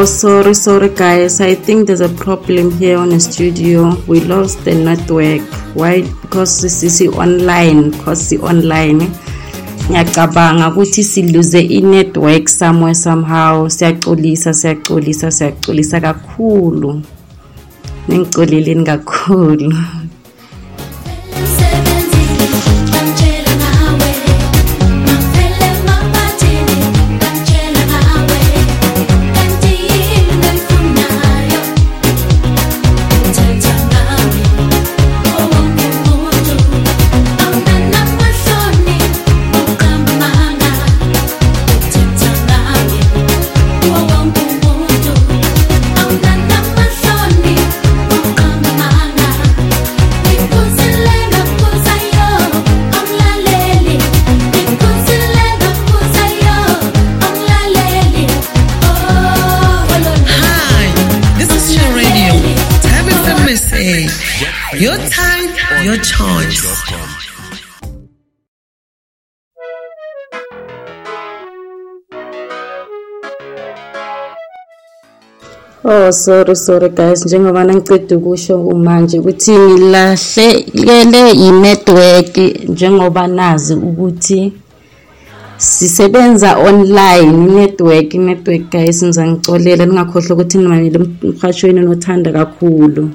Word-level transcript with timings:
Oh, 0.00 0.06
sorry, 0.06 0.54
sorry, 0.54 0.88
guys. 0.88 1.42
I 1.42 1.54
think 1.54 1.86
there's 1.86 2.00
a 2.00 2.08
problem 2.08 2.70
here 2.70 2.96
on 2.96 3.10
the 3.10 3.20
studio. 3.20 4.00
We 4.08 4.20
lost 4.20 4.64
the 4.64 4.74
network. 4.74 5.42
Why? 5.76 6.08
Because 6.22 6.64
sisi 6.64 7.06
online, 7.12 7.90
because 7.90 8.24
si 8.24 8.38
online. 8.38 9.12
ngiyacabanga 9.90 10.68
ukuthi 10.68 11.04
siluze 11.04 11.60
i-network 11.60 12.48
somewhere 12.48 12.94
somehow 12.94 13.68
siyacolisa 13.68 14.54
siyacolisa 14.54 15.30
siyacolisa 15.30 16.00
kakhulu 16.00 17.02
ningicoleleni 18.08 18.84
kakhulu 18.84 19.74
Oh 75.82 76.10
sorry 76.10 76.54
sorry 76.56 76.88
guys. 76.90 77.26
Njengoba 77.26 77.64
ngiceda 77.64 78.16
ukusho 78.16 78.58
manje 78.58 79.18
ukuthi 79.18 79.52
ngilahlekele 79.58 81.30
i-network 81.30 82.36
njengoba 82.68 83.26
nazi 83.26 83.74
ukuthi 83.74 84.52
sisebenza 85.56 86.58
online 86.58 87.32
network 87.32 88.14
network 88.14 88.70
guys 88.70 89.02
ngizangicolela 89.04 89.86
ningakhohlwa 89.86 90.34
ukuthi 90.34 90.58
nimamele 90.58 91.00
emhashweni 91.22 91.80
nothanda 91.80 92.32
kakhulu. 92.32 93.10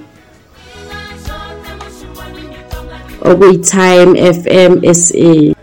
Okuyi-time 3.21 4.33
fm 4.33 4.93
sa 4.93 5.13
Bingashoda 5.13 5.54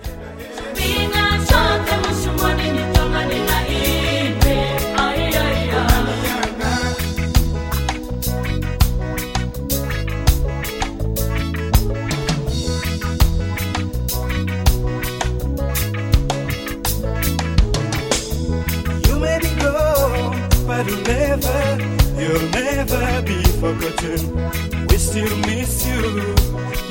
you'll 20.92 21.03
never, 21.04 21.78
you'll 22.20 22.48
never 22.50 23.22
be 23.22 23.42
forgotten. 23.60 24.86
We 24.88 24.97
still 24.98 25.36
miss 25.38 25.86
you, 25.86 26.34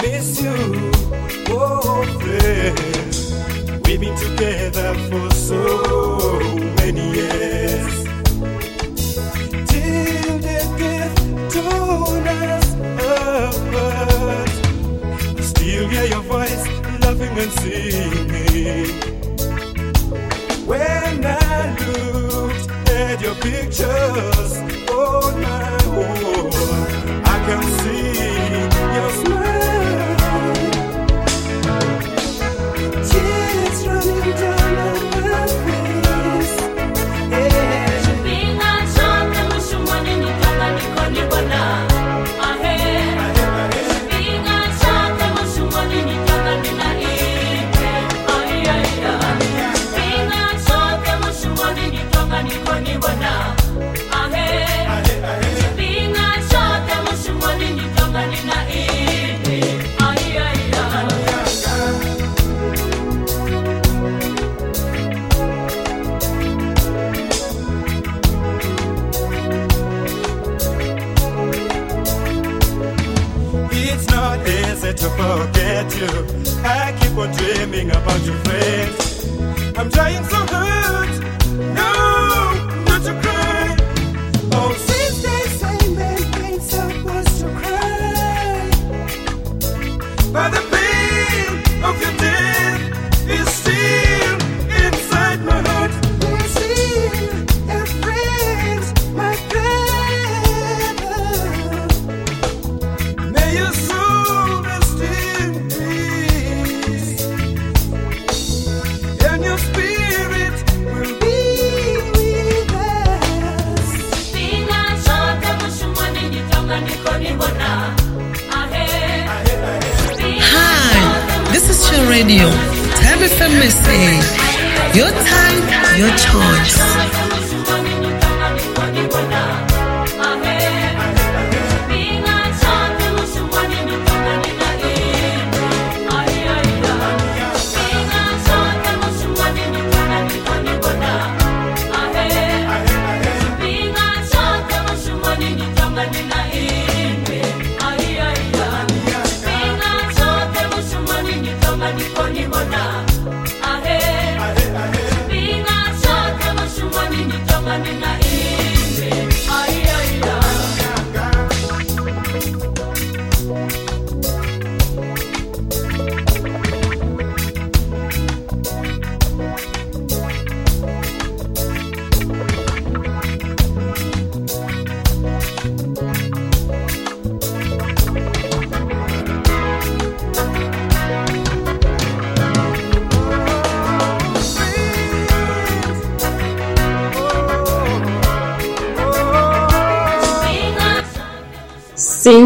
miss 0.02 0.42
you, 0.42 0.92
oh 1.50 2.04
friend. 2.20 2.80
We've 3.86 4.00
been 4.00 4.16
together 4.18 4.94
for 5.10 5.30
so 5.36 6.40
many 6.78 7.12
years. 7.12 8.04
Till 9.70 10.38
the 10.40 10.60
death 10.80 11.16
torn 11.54 12.28
us 12.28 12.74
apart. 13.54 14.50
I 15.38 15.42
still 15.42 15.88
hear 15.90 16.06
your 16.06 16.24
voice, 16.24 16.66
laughing 17.02 17.38
and 17.38 17.52
singing. 17.60 18.90
When 20.66 21.26
I 21.26 21.76
looked 21.80 22.31
at 23.02 23.20
your 23.20 23.36
pictures 23.36 24.52
oh, 24.90 25.32
my 25.42 25.72
wall, 25.96 26.52
I 27.26 27.38
can 27.46 27.62
see 27.80 28.14
your 28.96 29.26
smile. 29.26 29.41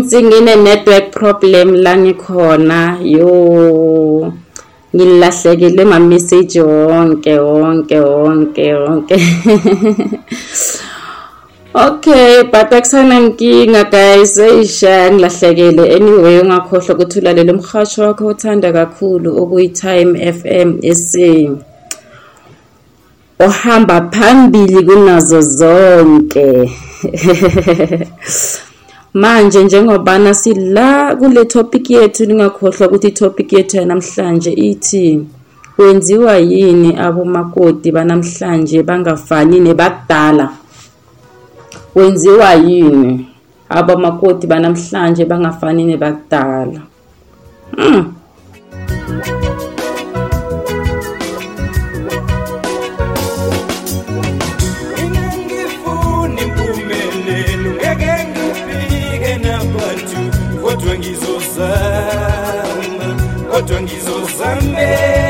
Since 0.10 0.22
ngine-network 0.28 1.12
problem 1.12 1.74
la 1.74 1.98
ngikhona. 1.98 3.00
Yo 3.02 4.32
ngilahlekele 4.94 5.82
ama-message 5.82 6.62
wonke 6.62 7.40
wonke 7.40 8.00
wonke 8.00 8.74
wonke. 8.74 9.18
Okay 11.76 12.44
but 12.44 12.72
akusana 12.72 13.20
nkinga 13.20 13.84
guys. 13.92 14.38
Eyisha 14.38 15.12
ngilahlekele. 15.12 15.96
Anyway 15.96 16.40
ungakhohlwa 16.40 16.96
ukuthi 16.96 17.20
ulalele 17.20 17.52
umrhatsho 17.52 18.02
wakho 18.02 18.26
othanda 18.28 18.74
kakhulu 18.74 19.38
okuyi-time 19.42 20.34
fm 20.34 20.82
sa 20.94 21.56
ohamba 23.40 24.02
phambili 24.12 24.84
kunazo 24.84 25.42
zonke. 25.42 26.72
manje 29.16 29.64
njengobana 29.64 30.34
sila 30.34 31.16
kule 31.16 31.46
topic 31.46 31.90
yethu 31.90 32.26
ningakhohlwa 32.26 32.88
ukuthi 32.88 33.08
itopic 33.08 33.54
yethu 33.54 33.78
yanamhlanje 33.78 34.52
ithi 34.52 35.26
kwenziwa 35.76 36.38
yini 36.38 36.98
abomakoti 36.98 37.92
banamhlanje 37.92 38.84
bangafani 38.84 39.60
nebakudala 39.60 40.50
kwenziwa 41.94 42.54
yini 42.54 43.28
abomakoti 43.70 44.48
banamhlanje 44.48 45.26
bangafani 45.26 45.84
nebakudala 45.86 46.82
hmm. 47.76 48.14
querer. 64.86 65.25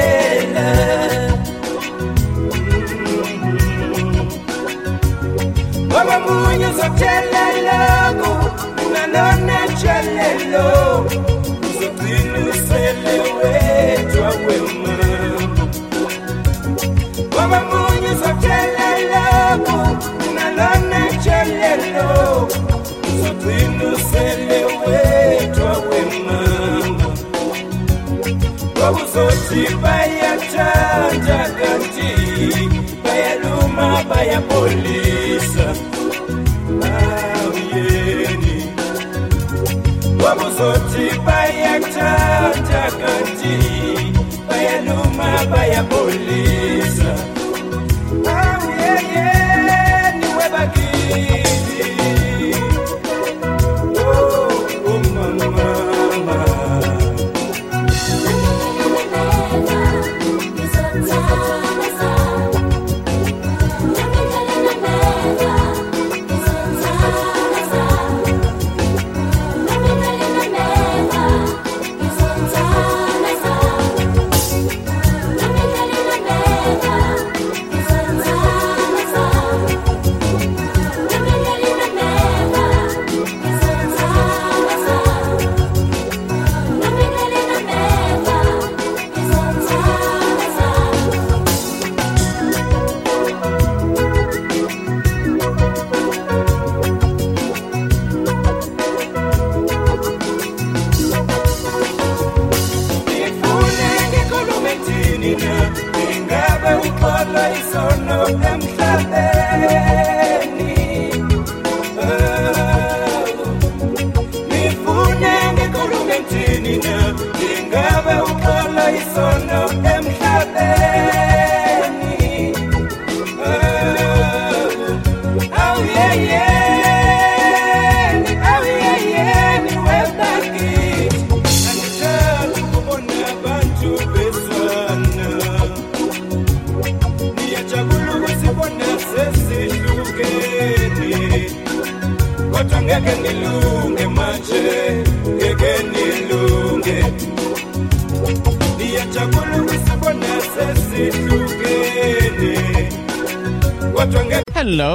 ya 34.23 34.41
polio 34.41 35.04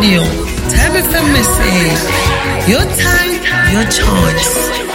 radio. 0.00 0.22
Time 0.70 0.94
FM 0.94 1.28
SA. 1.42 2.68
Your 2.68 2.84
time, 2.84 3.34
your 3.72 3.84
choice. 3.90 4.87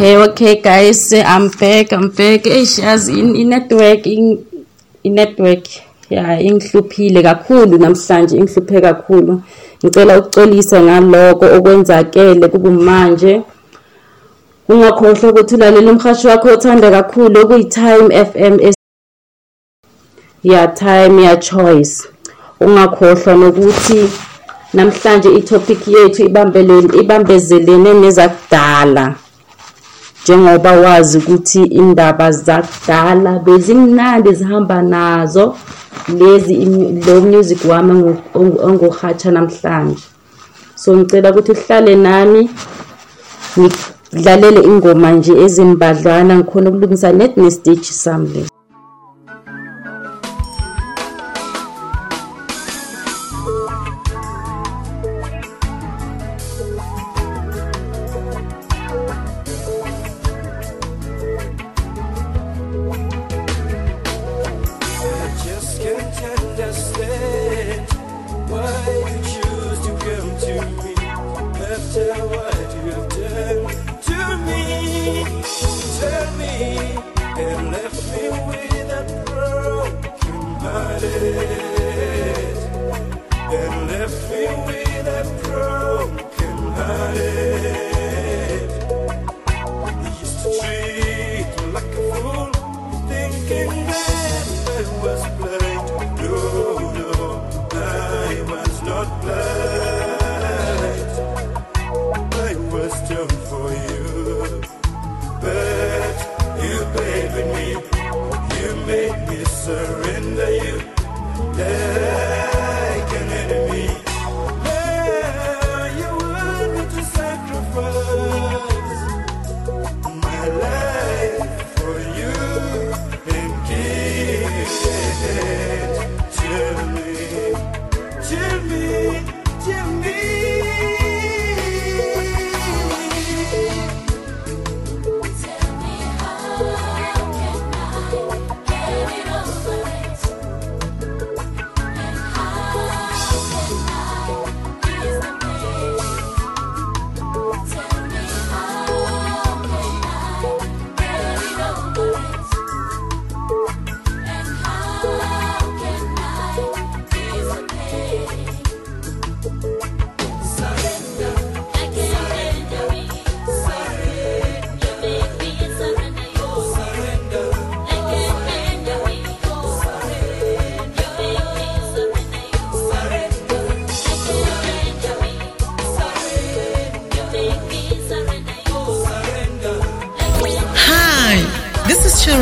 Okay, 0.00 0.16
okay, 0.16 0.54
guys, 0.62 1.12
I'm 1.12 1.50
back, 1.50 1.92
I'm 1.92 2.08
back. 2.08 2.44
Eish, 2.44 2.78
as 2.82 3.08
in- 3.08 3.36
in 3.36 3.50
network, 3.50 4.06
in- 4.06 4.38
in 5.04 5.14
network, 5.14 5.64
ya 6.08 6.40
ingihluphile 6.40 7.22
kakhulu 7.22 7.78
namhlanje, 7.78 8.36
ingihluphe 8.36 8.80
kakhulu. 8.80 9.42
Ngicela 9.84 10.18
ukuxolisa 10.18 10.80
ngaloko 10.80 11.44
okwenzakele 11.56 12.48
kubumanje. 12.48 13.42
Ungakhohlwa 14.68 15.30
ukuthi 15.30 15.54
ulalela 15.54 15.92
umhashi 15.92 16.26
wakho 16.28 16.48
othanda 16.48 16.90
kakhulu 16.90 17.40
okuyi-Time 17.40 18.08
FM 18.28 18.72
ya 20.42 20.66
time 20.68 21.22
ya 21.24 21.36
choice. 21.36 22.08
Ungakhohlwa 22.60 23.34
nokuthi 23.34 24.08
namhlanje 24.74 25.28
i-topic 25.38 25.88
yethu 25.88 26.22
ibambezelene 27.02 27.94
nezakudala. 27.94 29.14
Njengoba 30.24 30.72
wazi 30.72 31.18
ukuthi 31.18 31.62
indaba 31.64 32.32
zakudala 32.32 33.38
bezimnandi 33.38 34.34
zihamba 34.34 34.82
nazo 34.82 35.54
lezi 36.18 36.54
im- 36.54 37.00
lo 37.06 37.20
music 37.20 37.58
wami 37.68 37.92
engu- 37.92 38.22
ongu- 38.34 38.60
onguhatsha 38.66 39.30
namhlanje. 39.30 40.02
So 40.74 40.96
ngicela 40.96 41.30
ukuthi 41.30 41.52
uhlale 41.52 41.96
nami 41.96 42.50
ngidlalele 43.58 44.60
ingoma 44.64 45.10
nje 45.12 45.32
ezimbadlwana 45.44 46.36
ngikhona 46.36 46.70
ukulungisa 46.70 47.12
net 47.12 47.36
nestage 47.36 47.84
sami 48.02 48.46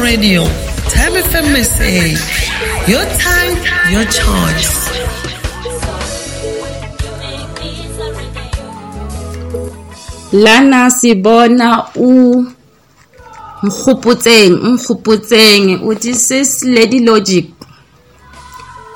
radio, 0.08 0.42
Time 0.88 1.16
FM 1.30 1.48
SA. 1.62 1.92
Your 2.90 3.04
time, 3.20 3.56
your 3.92 4.04
choice. 4.04 4.88
lana 10.32 10.90
sibona 10.90 11.84
u 11.96 12.44
mkhuputseng 13.62 14.52
umkhuputseng 14.62 15.80
uthi 15.88 16.14
sis 16.14 16.62
lady 16.64 17.00
logic 17.00 17.46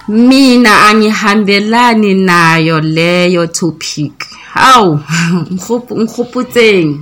mina 0.09 0.87
angihambelani 0.87 2.15
nayo 2.15 2.81
leyo 2.81 3.47
topic 3.47 4.13
hawu 4.53 5.01
Mkhupu- 5.51 5.97
mkhuputseng 5.97 7.01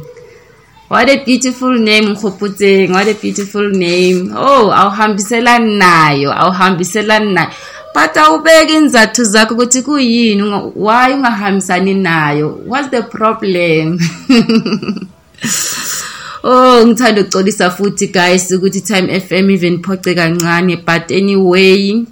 what 0.90 1.08
a 1.08 1.24
beautiful 1.24 1.78
name 1.78 2.06
mkhuputseng 2.08 2.90
what 2.90 3.08
a 3.08 3.14
beautiful 3.14 3.68
name. 3.70 4.32
Oh 4.36 4.72
awuhambiselani 4.72 5.76
nayo 5.78 6.32
awuhambiselani 6.32 7.32
nayo. 7.32 7.50
But 7.94 8.16
awubeki 8.16 8.72
inzathu 8.72 9.24
zakho 9.24 9.54
ukuthi 9.54 9.82
kuyini 9.82 10.42
unga- 10.42 10.72
why 10.74 11.12
ungahambisani 11.14 11.94
nayo? 11.94 12.58
What's 12.66 12.90
the 12.90 13.02
problem? 13.02 13.98
Oh 16.42 16.86
ngithanda 16.86 17.20
ukuxolisa 17.20 17.70
futhi 17.70 18.06
guys 18.06 18.50
ukuthi 18.52 18.80
Time 18.80 19.20
FM 19.20 19.50
even 19.50 19.82
phoce 19.82 20.14
kancane 20.14 20.76
but 20.86 21.10
anyway 21.10 22.04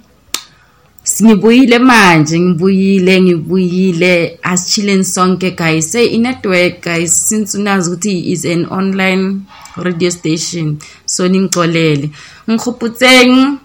ngibuyile 1.23 1.79
manje 1.79 2.39
ngibuyile 2.39 3.21
ngibuyile. 3.21 4.39
Asichileni 4.43 5.05
sonke 5.05 5.51
guys. 5.51 5.93
Hey 5.93 6.07
i-network 6.15 6.83
guys 6.83 7.11
since 7.29 7.57
unazi 7.57 7.89
ukuthi 7.89 8.31
is 8.31 8.45
an 8.45 8.65
online 8.65 9.41
radio 9.75 10.09
station 10.09 10.77
so 11.05 11.27
ningixolele. 11.27 12.09
Ngikhuputseng 12.49 13.57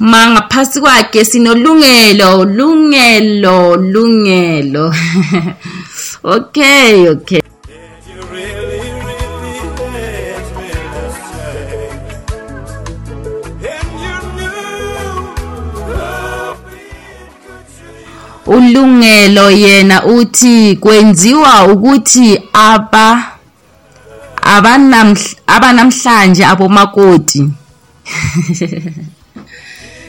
ma 0.00 0.30
ngaphasi 0.30 0.80
kwakhe 0.80 1.24
sinolungelo 1.24 2.44
lungelo 2.44 3.76
lungelo. 3.76 4.94
Okay 6.24 7.08
okay. 7.08 7.42
Ulungelo 18.46 19.50
yena 19.50 20.04
uthi 20.04 20.76
kwenziwa 20.76 21.66
ukuthi 21.72 22.42
aba 22.52 23.32
abanamhl- 24.42 25.36
abanamhlanje 25.46 26.44
abomakoti. 26.44 27.50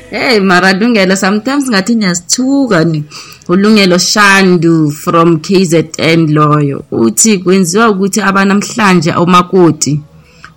Hey 0.09 0.39
mara 0.39 0.73
lungelo 0.73 1.15
sometimes 1.15 1.69
ngathi 1.69 1.95
ngiyasithuka 1.95 2.83
ni. 2.83 3.03
Ulungelo 3.47 3.97
shandu 3.97 4.91
from 4.91 5.39
kzn 5.39 6.31
loyo 6.33 6.83
uthi 6.91 7.37
kwenziwa 7.37 7.89
ukuthi 7.89 8.21
abanamhlanje 8.21 9.13
omakoti 9.13 10.01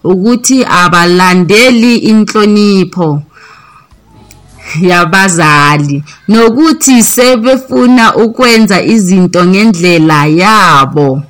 ukuthi 0.05 0.65
abalandeli 0.65 1.97
inhlonipho. 1.97 3.23
Yabazali 4.81 6.05
nokuthi 6.29 7.03
sebefuna 7.03 8.17
ukwenza 8.17 8.83
izinto 8.83 9.47
ngendlela 9.47 10.27
yabo. 10.27 11.23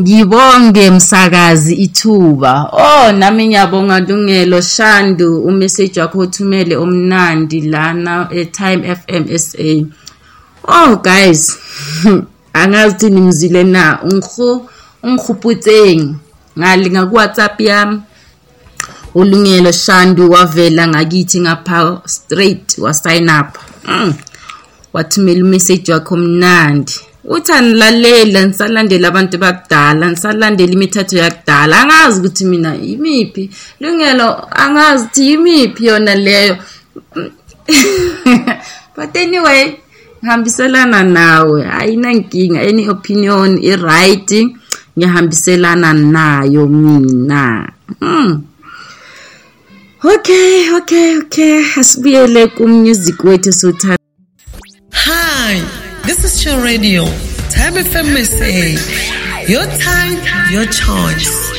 Ngibonge 0.00 0.90
msakazi 0.90 1.74
ithuba. 1.74 2.68
Oh 2.72 3.12
nami 3.12 3.46
ngiyabonga 3.46 4.00
Lungelo 4.00 4.60
Shandu 4.60 5.42
umessage 5.44 6.00
wakho 6.00 6.18
uthumele 6.18 6.76
omnandi 6.76 7.60
lana 7.60 8.28
eTime 8.30 8.96
FM 8.96 9.38
SA 9.38 9.86
oh 10.68 10.96
guys 10.96 11.58
angazi 12.52 12.94
ukuthi 12.94 13.10
nimzile 13.10 13.64
na? 13.64 14.02
Ungikho 14.02 14.66
ungikhuputseng 15.02 16.14
ngalinga 16.58 17.06
ku 17.06 17.14
WhatsApp 17.16 17.60
yami. 17.60 18.00
Ulungelo 19.14 19.72
Shandu 19.72 20.30
wavela 20.30 20.88
ngakithi 20.88 21.40
ngapha 21.40 22.02
straight 22.06 22.78
wa 22.78 22.94
sign 22.94 23.28
up. 23.28 23.58
Mm. 23.88 24.14
wathumela 24.92 25.44
umessage 25.44 25.92
wakho 25.92 26.16
mnandi. 26.16 26.92
Uthi 27.24 27.52
anilalela 27.52 28.46
nisalandela 28.46 29.08
abantu 29.08 29.38
bakudala 29.38 30.10
nisalandela 30.10 30.72
imithetho 30.72 31.16
yakudala. 31.16 31.80
Angazi 31.80 32.20
ukuthi 32.20 32.44
mina 32.44 32.74
yimiphi. 32.74 33.50
Lungelo 33.80 34.48
angazi 34.50 35.04
ukuthi 35.04 35.28
yimiphi 35.28 35.86
yona 35.86 36.14
leyo. 36.14 36.56
But 38.96 39.16
anyway 39.16 39.76
ngihambiselana 40.24 41.02
nawe. 41.02 41.66
Ayinankinga 41.66 42.60
any 42.60 42.88
opinion 42.88 43.58
i-right 43.58 44.30
ngihambiselana 44.98 45.92
nayo 45.92 46.66
mina. 46.66 47.72
Hmm. 48.00 48.51
Okay 50.04 50.70
okay 50.76 51.18
okay 51.18 51.64
asibuyele 51.80 52.46
kummusic 52.46 53.24
wethu 53.24 53.48
esiwuthanda 53.48 53.98
Hi, 54.92 55.60
this 56.06 56.24
is 56.24 56.46
your 56.46 56.62
radio, 56.62 57.04
Time 57.50 57.74
FM 57.82 58.16
SA. 58.24 58.52
Your 59.52 59.66
time, 59.78 60.18
your 60.52 60.66
choice. 60.66 61.52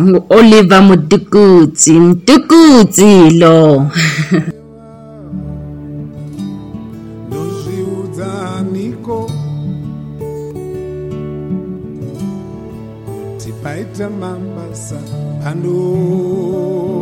ngu-oliver 0.00 0.82
mutukutsi 0.82 1.92
mutukutsi 1.92 3.30
lo 3.40 3.86
Kaita 13.76 14.08
Mambasa 14.08 14.96
Pandu. 15.44 16.95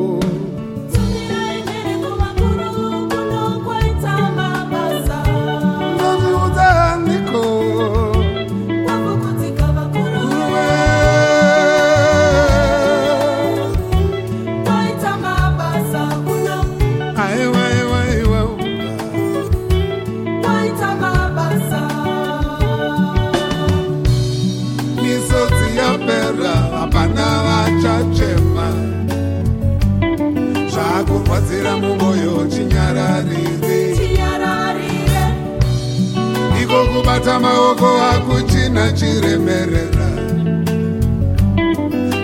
Kubata 37.14 37.40
maoko 37.40 37.86
akuchina 37.86 38.92
chiremerera. 38.92 40.08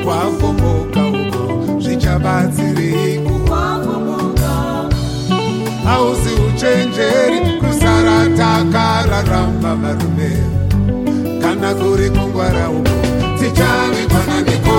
Kwafomoka 0.04 1.06
uko 1.06 1.80
zvichabatsireiko 1.80 3.30
hausi 5.84 6.28
uchenjeri 6.48 7.40
kusara 7.60 8.26
takararamba 8.36 9.74
varume. 9.74 10.30
Kana 11.40 11.74
kuri 11.74 12.10
kungwara 12.10 12.70
uko 12.70 12.90
tichavikwana 13.38 14.40
niko 14.40 14.78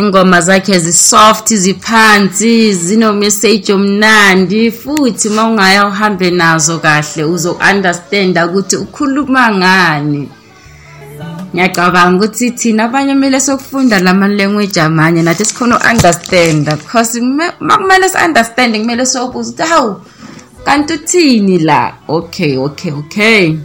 Ingoma 0.00 0.40
zakhe 0.40 0.78
zisoft 0.78 1.48
ziphansi 1.54 2.72
zinomessage 2.74 3.72
omnandi 3.72 4.70
futhi 4.70 5.28
uma 5.28 5.42
ungaya 5.48 5.86
uhambe 5.86 6.30
nazo 6.30 6.78
kahle 6.78 7.24
uzo-understanda 7.34 8.46
ukuthi 8.46 8.76
ukhuluma 8.76 9.44
ngani. 9.58 10.28
Ngiyacabanga 11.54 12.16
ukuthi 12.26 12.50
thina 12.50 12.84
abanye 12.84 13.12
kumele 13.14 13.40
sokufunda 13.40 13.98
lama-language 13.98 14.80
amanye 14.80 15.22
nathi 15.22 15.44
sikhona 15.44 15.76
uku-understanda 15.76 16.76
because 16.76 17.20
kume- 17.20 17.52
uma 17.60 17.78
kumele 17.78 18.08
si-understande 18.08 18.78
kumele 18.80 19.06
sobuza 19.06 19.50
ukuthi 19.50 19.62
hawu 19.62 19.96
kanti 20.64 20.92
uthini 20.94 21.58
la? 21.58 21.92
Okay 22.08 22.56
okay 22.58 22.92
okay. 22.92 23.56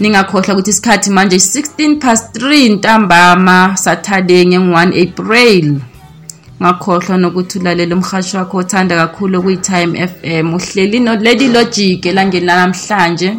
Ningakhohlwa 0.00 0.52
ukuthi 0.54 0.70
isikhathi 0.70 1.10
manje 1.10 1.36
16 1.36 1.98
past 1.98 2.36
3 2.36 2.74
ntambama 2.74 3.76
saturday 3.76 4.44
nge-1 4.46 5.02
april. 5.02 5.74
Ngakhohlwa 6.62 7.18
nokuthi 7.18 7.58
ulalela 7.58 7.94
umhasho 7.96 8.38
wakho 8.38 8.56
othanda 8.58 8.96
kakhulu 8.96 9.42
kuyi-time 9.42 10.08
fm 10.08 10.54
uhleli 10.54 11.00
nolady 11.00 11.48
logic 11.48 12.06
elangeni 12.06 12.46
lanamhlanje 12.46 13.36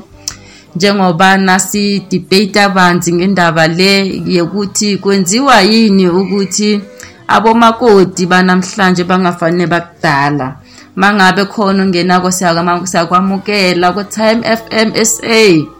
njengoba 0.75 1.37
nasidebate 1.37 2.61
abanzi 2.61 3.13
ngendaba 3.13 3.67
le 3.67 4.21
yokuthi 4.25 4.97
kwenziwa 4.97 5.61
yini 5.61 6.07
ukuthi 6.09 6.81
abomakoti 7.27 8.25
banamhlanje 8.25 9.03
bangafanele 9.03 9.67
bakudala. 9.67 10.55
Mangabe 10.95 11.45
khona 11.45 11.83
ungenako 11.83 12.27
siyakama- 12.31 12.85
siyakwamukela 12.87 13.91
ku-time 13.91 14.41
fm 14.43 15.05
sa 15.05 15.78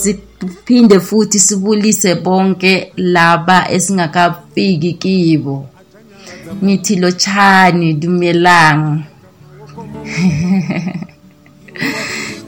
siphinde 0.00 1.00
futhi 1.00 1.38
sibulise 1.38 2.14
bonke 2.14 2.92
laba 2.96 3.70
esingakafiki 3.70 4.92
kibo. 4.92 5.66
Ngithi 6.64 6.96
lotshani 6.96 7.92
dumelang. 8.00 9.04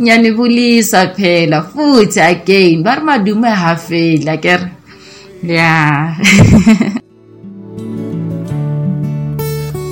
Ngiyanibulisa 0.01 1.09
phela 1.17 1.63
futhi 1.63 2.21
again 2.21 2.83
ba 2.83 2.95
ri 2.97 3.03
madume 3.09 3.51
ha 3.51 3.77
feli 3.77 4.29
akere 4.29 4.71
ya. 5.43 6.15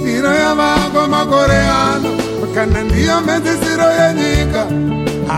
Miro 0.05 0.33
yavako 0.43 1.01
makore 1.09 1.59
makoreano 1.59 2.11
kana 2.55 2.83
ndiyo 2.85 3.21
medzisiro 3.21 3.89
yenyika 3.99 4.63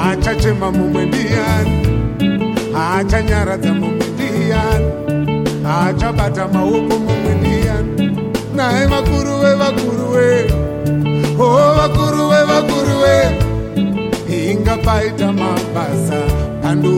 achachema 0.05 0.72
mumwe 0.72 1.07
ndiyani 1.07 1.96
haachanyaradza 2.77 3.73
mumwe 3.81 4.07
ndiyani 4.15 4.89
haachabata 5.65 6.49
maoko 6.49 6.95
mumwe 7.07 7.33
ndiyani 7.41 8.19
naye 8.57 8.87
vakuru 8.87 9.33
we 9.43 9.55
vakuru 9.55 10.11
we. 10.15 10.29
O 11.39 11.49
vakuru 11.79 12.29
we 12.31 12.41
vakuru 12.51 12.95
we. 13.03 13.17
Inga 14.53 14.77
paita 14.77 15.33
mabasa 15.33 16.21
pando 16.62 16.93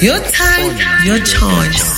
Your 0.00 0.20
time, 0.20 0.76
your 1.04 1.18
choice. 1.18 1.97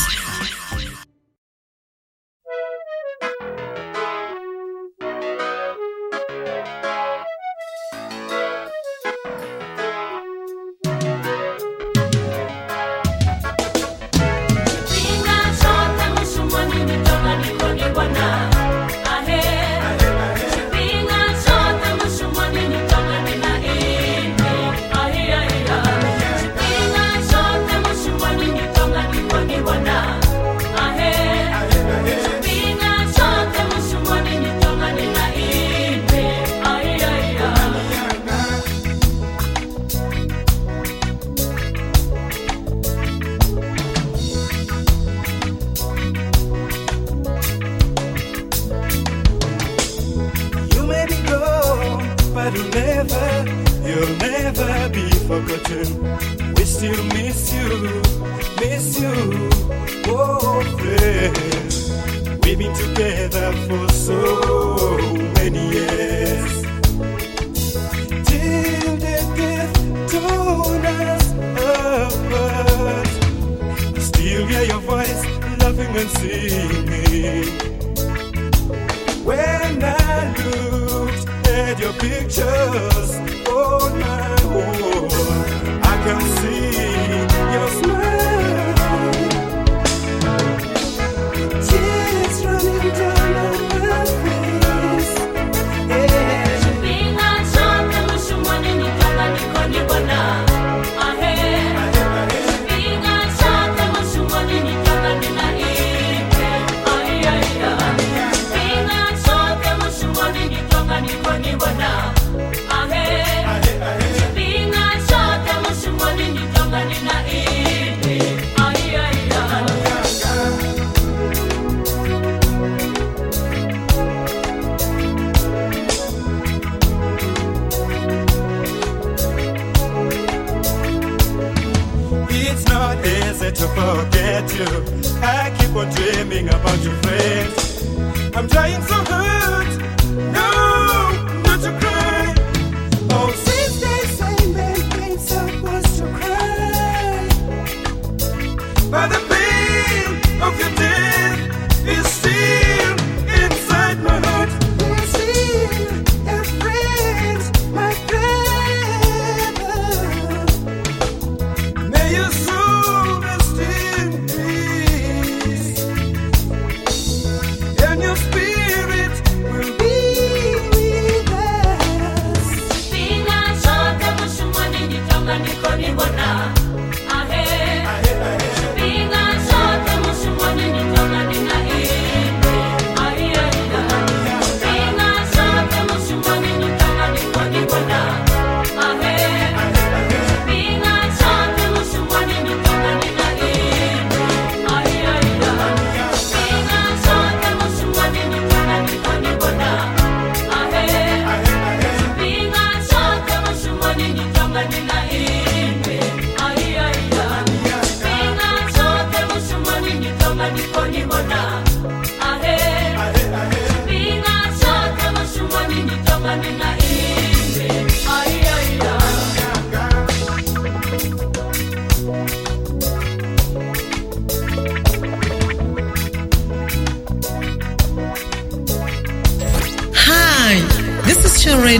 And 75.96 76.10
singing. 76.10 77.46
When 79.24 79.84
I 79.84 80.34
looked 80.44 81.28
at 81.48 81.78
your 81.78 81.92
pictures 81.94 83.29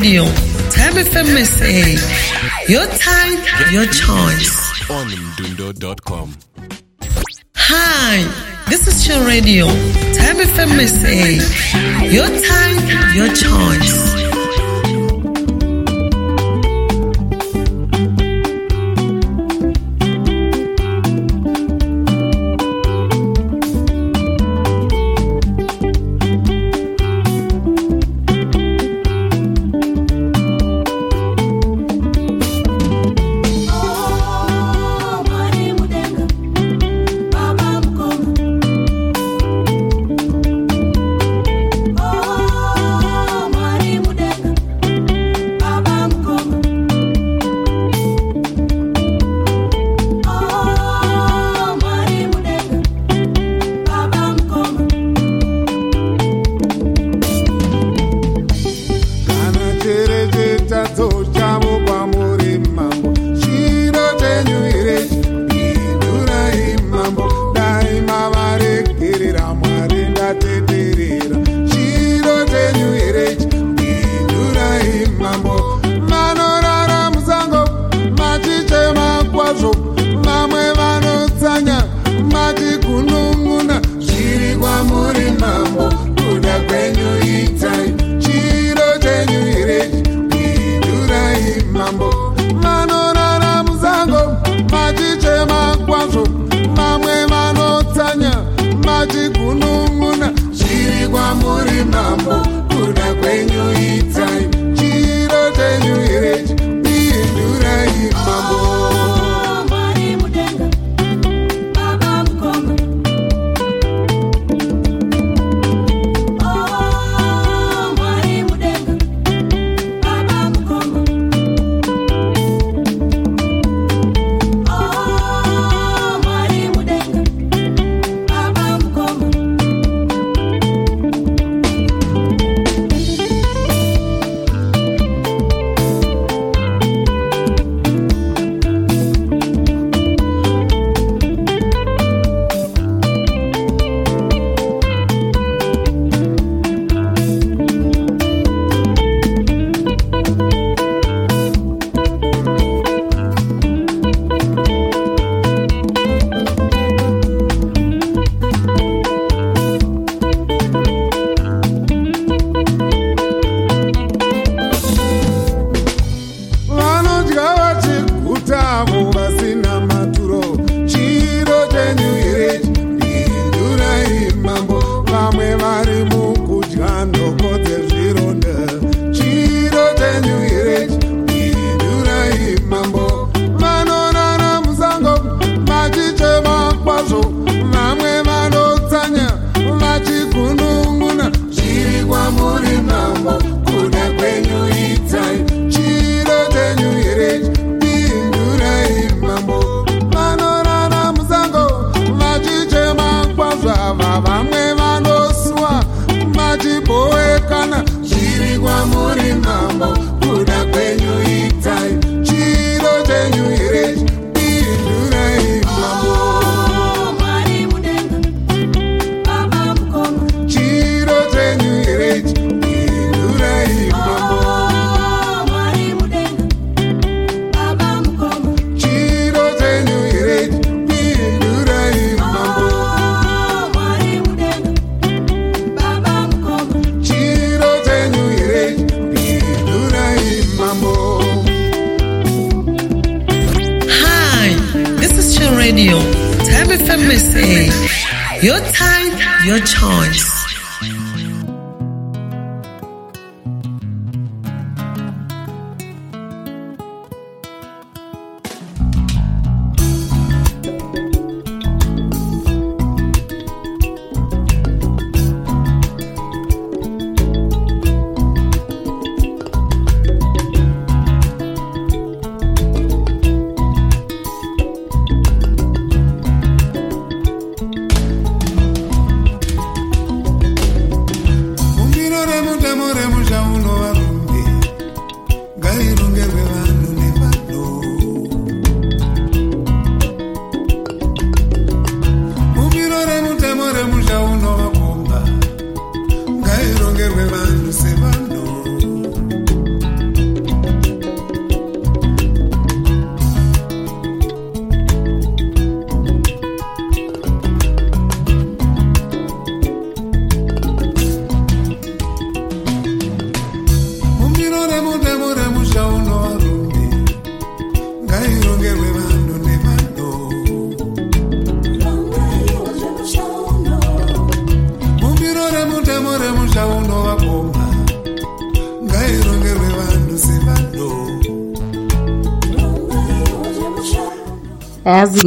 Radio. 0.01 0.25
Time 0.71 0.95
FM 0.95 1.45
SA. 1.45 2.73
Your 2.73 2.87
time, 2.87 3.37
your 3.71 3.85
choice. 3.85 4.89
On 4.89 5.07
Mdundo.com. 5.07 6.37
Hi, 7.55 8.25
this 8.71 8.87
is 8.89 9.07
your 9.07 9.23
radio. 9.27 9.67
Time 10.17 10.37
FM 10.37 10.73
SA. 10.89 12.05
Your 12.07 12.29
time, 12.29 13.15
your 13.15 13.29
choice. 13.29 14.10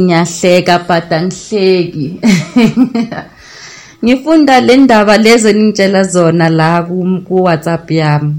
Ngiyahleka 0.00 0.78
but 0.88 1.12
angihleki 1.12 2.14
ngifunda 4.04 4.60
le 4.60 4.76
ndaba 4.76 5.16
lezo 5.18 5.52
ningitshela 5.52 6.04
zona 6.04 6.48
la 6.48 6.82
ku- 6.82 7.20
ku-whatsapp 7.28 7.90
yami. 7.90 8.34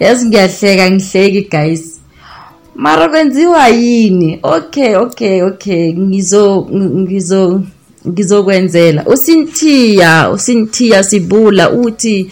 Yazi 0.00 0.26
ngiyahleka 0.26 0.90
ngihleki 0.90 1.42
guys. 1.50 2.00
Mara 2.74 3.08
kwenziwa 3.08 3.68
yini? 3.68 4.38
Okay 4.42 4.96
okay 4.96 5.42
okay. 5.42 5.92
Ngizo 5.92 6.68
ngizo 6.72 7.62
ngizokwenzela. 8.08 9.04
Usinthiya 9.06 10.30
usinthiya 10.30 11.02
sibula 11.04 11.70
uthi 11.70 12.30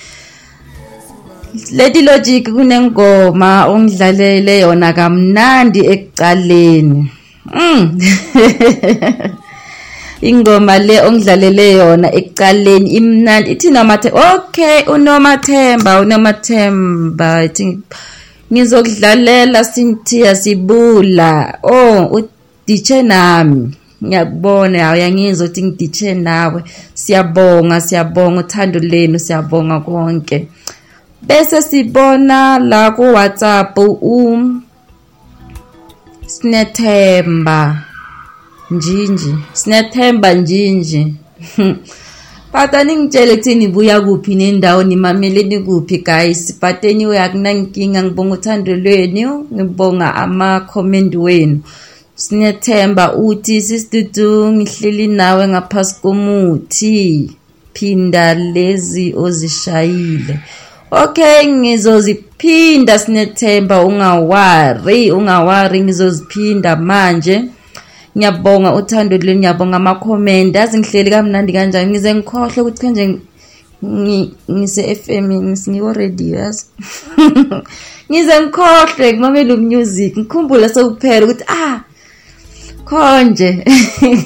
leti 1.73 2.03
logic 2.03 2.51
kunengoma 2.53 3.67
ongidlalele 3.67 4.59
yona 4.61 4.93
kamnandi 4.93 5.81
ekucaleni 5.87 7.11
mm. 7.55 7.99
ingoma 10.21 10.79
le 10.79 11.01
ongidlalele 11.03 11.73
yona 11.73 12.09
ekucaleni 12.19 12.91
imnandi 12.91 13.51
ithi 13.51 13.71
nomathemba. 13.71 14.35
Okay 14.35 14.83
unomathemba 14.95 16.01
unomathemba. 16.01 17.45
Ithi 17.45 17.79
ngizokudlalela 18.53 19.65
sinthiya 19.65 20.35
sibula. 20.37 21.59
Oh 21.63 22.07
uditshe 22.17 23.03
nami. 23.03 23.75
Ngiyakubona 24.05 24.85
hawu 24.85 24.97
yangizwa 24.97 25.47
ukuthi 25.47 25.63
ngiditshe 25.63 26.15
nawe. 26.15 26.63
Siyabonga 26.95 27.81
siyabonga. 27.81 28.41
Uthando 28.41 28.79
lenu 28.79 29.19
siyabonga 29.19 29.81
konke. 29.81 30.49
Bese 31.23 31.63
sibona 31.63 32.59
la 32.59 32.91
ku 32.91 33.03
WhatsApp 33.03 33.79
u 34.03 34.39
Sinethemba. 36.29 37.83
Njinji? 38.71 39.35
Sinethemba 39.53 40.35
Njinji. 40.35 41.15
But 42.53 42.75
aningitshele 42.75 43.33
ukuthi 43.33 43.55
nibuya 43.55 44.01
kuphi 44.01 44.35
nendawo 44.35 44.83
nimameleni 44.85 45.59
kuphi 45.59 45.99
guys? 45.99 46.55
But 46.61 46.85
anyway 46.85 47.19
akunankinga 47.19 48.03
ngibonga 48.03 48.35
uthando 48.35 48.77
lwenu 48.77 49.47
ngibonga 49.55 50.15
ama 50.15 50.61
comment 50.61 51.15
wenu. 51.15 51.61
Sinethemba 52.15 53.15
uthi 53.15 53.61
sisidudu 53.61 54.53
ngihleli 54.53 55.07
nawe 55.07 55.49
ngaphasi 55.49 55.95
komuthi. 56.03 57.31
Phinda 57.73 58.35
lezi 58.35 59.15
ozishayile. 59.17 60.41
Okay 60.91 61.47
ngizoziphinda 61.47 62.99
sinethemba 62.99 63.85
ungawari 63.85 65.11
ungawari 65.11 65.81
ngizoziphinda 65.81 66.77
manje. 66.77 67.45
Ngiyabonga 68.17 68.75
uthando 68.75 69.17
lwenu 69.19 69.39
ngiyabonga 69.41 69.77
ama-comment 69.77 70.55
yazi 70.57 70.79
ngihleli 70.79 71.11
kamnandi 71.11 71.53
kanjani 71.53 71.91
ngize 71.91 72.15
ngikhohlwe 72.15 72.61
ukuthi 72.63 72.81
kanje 72.81 73.19
ngi- 73.85 74.31
ngise-FM 74.51 75.27
ngiko-radio 75.69 76.37
yazi? 76.39 76.65
Ngize 78.11 78.41
ngikhohlwe 78.41 79.13
ngimamela 79.13 79.55
umusic 79.55 80.17
ngikhumbule 80.19 80.69
sekuphela 80.69 81.27
ukuthi 81.27 81.45
ah 81.49 81.81
khonje. 82.85 83.51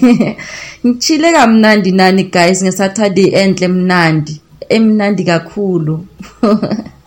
Ngichile 0.87 1.33
kamnandi 1.33 1.93
nani 1.93 2.25
guys 2.25 2.63
ngesaturday 2.63 3.29
enhle 3.35 3.69
mnandi. 3.69 4.41
Emnandi 4.69 5.25
kakhulu. 5.25 6.07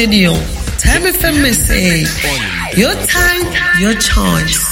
radio. 0.00 0.32
Time 0.80 1.04
FM 1.12 1.44
SA. 1.52 1.84
Your 2.80 2.94
time, 3.16 3.44
your 3.82 3.94
choice. 4.00 4.64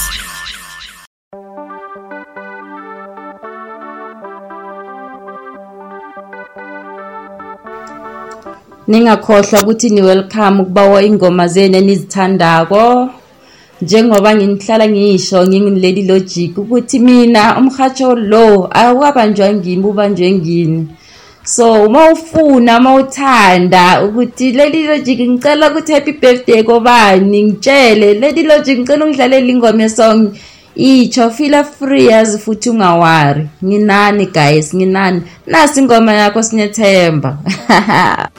ningakhohlwa 8.87 9.61
ukuthi 9.61 9.89
ni 9.89 10.01
welcome 10.01 10.61
ukubawa 10.61 11.03
ingoma 11.03 11.47
zenu 11.47 11.77
enizithandako 11.77 13.09
njengoba 13.81 14.35
ngihlala 14.35 14.87
ngisho 14.87 15.47
ngingilady 15.47 16.01
logic 16.01 16.57
ukuthi 16.57 16.99
mina 16.99 17.57
umhatsho 17.57 18.15
lo 18.15 18.69
awukabanjwa 18.71 19.53
ngimi 19.53 19.85
ubanjwe 19.85 20.31
ngini 20.31 20.87
so 21.55 21.85
uma 21.85 22.11
ufuna 22.11 22.77
uma 22.77 22.93
uthanda 22.93 24.03
ukuthi 24.03 24.51
lady 24.51 24.87
logic 24.87 25.19
ngicela 25.19 25.71
ukuthi 25.71 25.93
happy 25.93 26.11
birthday 26.11 26.63
kobani 26.63 27.43
ngitshele 27.43 28.13
lady 28.13 28.43
logic 28.43 28.79
ngicela 28.79 29.05
ungidlalele 29.05 29.49
ingoma 29.49 29.83
yesong 29.83 30.31
itsho 30.75 31.29
feel 31.29 31.63
free 31.63 32.05
yazi 32.05 32.37
futhi 32.37 32.69
ungawari. 32.69 33.47
Nginani 33.65 34.25
guys 34.25 34.75
nginani. 34.75 35.21
Nasi 35.47 35.79
ingoma 35.79 36.13
yakho 36.13 36.43
sinethemba. 36.43 37.37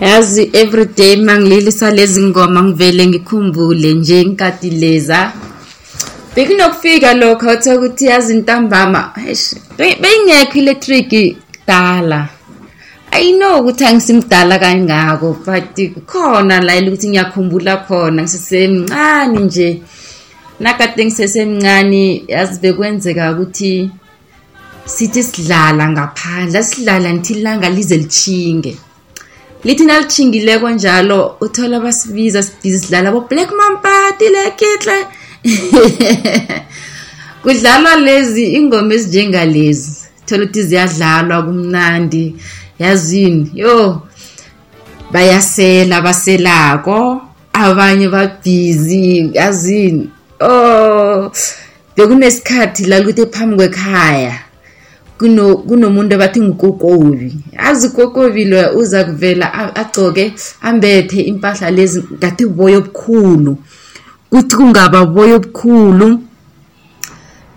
Yazi 0.00 0.50
everyday 0.52 1.16
mangililisa 1.16 1.90
lezi 1.90 2.22
ngoma 2.22 2.62
ngivele 2.62 3.06
ngikhumbule 3.06 3.94
nje 3.94 4.20
inkati 4.22 4.70
leza. 4.70 5.32
Bekunokufika 6.34 7.14
lokho 7.14 7.50
othe 7.50 7.74
ukuthi 7.74 8.04
yazi 8.06 8.32
intambama 8.34 9.12
beyingekho 9.78 10.58
electric 10.58 11.36
dala 11.66 12.28
i 13.12 13.32
know 13.32 13.60
ukuthi 13.60 13.84
angisimdala 13.84 14.58
kangako 14.58 15.36
but 15.46 15.76
khona 16.06 16.60
la 16.60 16.80
ukuthi 16.80 17.08
ngiyakhumbula 17.08 17.76
khona 17.76 18.22
ngisesemncane 18.22 19.40
nje. 19.40 19.82
Nakade 20.60 21.04
ngisesemncane 21.04 22.24
yazi 22.28 22.60
bekwenzeka 22.60 23.32
ukuthi 23.32 23.90
sithi 24.84 25.22
sidlala 25.22 25.88
ngaphandle 25.88 26.62
sidlala 26.62 27.12
nithi 27.12 27.32
ilanga 27.32 27.68
lize 27.68 27.96
lichinge 27.96 28.76
lithi 29.64 29.84
nalithingileko 29.84 30.70
njalo 30.70 31.36
uthola 31.40 31.80
basibiza 31.80 32.42
sibiza 32.42 32.78
sidlala 32.78 33.12
bo-black 33.12 33.52
mampati 33.52 34.24
lekitle 34.28 35.06
kudlalwa 37.42 37.96
lezi 37.96 38.44
ingoma 38.58 38.94
ezinjengalezi. 38.94 39.92
Thola 40.26 40.44
ukuthi 40.44 40.62
ziyadlalwa 40.62 41.42
kumnandi 41.42 42.36
yazini 42.78 43.50
yo 43.54 44.02
bayasela 45.12 45.96
abaselako 45.96 47.22
abanye 47.52 48.08
babhizi 48.08 49.30
yazini 49.34 50.10
oh 50.40 51.32
bekunesikhathi 51.96 52.84
la 52.84 53.00
ukuthi 53.00 53.26
phambi 53.26 53.56
kwekhaya. 53.56 54.49
Kunomuntu 55.68 56.14
abathi 56.14 56.40
ngukokobi 56.40 57.36
azi 57.58 57.86
ukokobi 57.86 58.44
loya 58.44 58.72
uza 58.72 59.04
kuvela 59.04 59.74
agcoke 59.74 60.34
ambethe 60.62 61.20
impahla 61.20 61.70
lezi 61.70 62.04
ngathi 62.18 62.46
boya 62.46 62.78
obukhulu. 62.78 63.56
Kuthi 64.30 64.56
kungaba 64.56 65.06
boya 65.06 65.34
obukhulu 65.36 66.20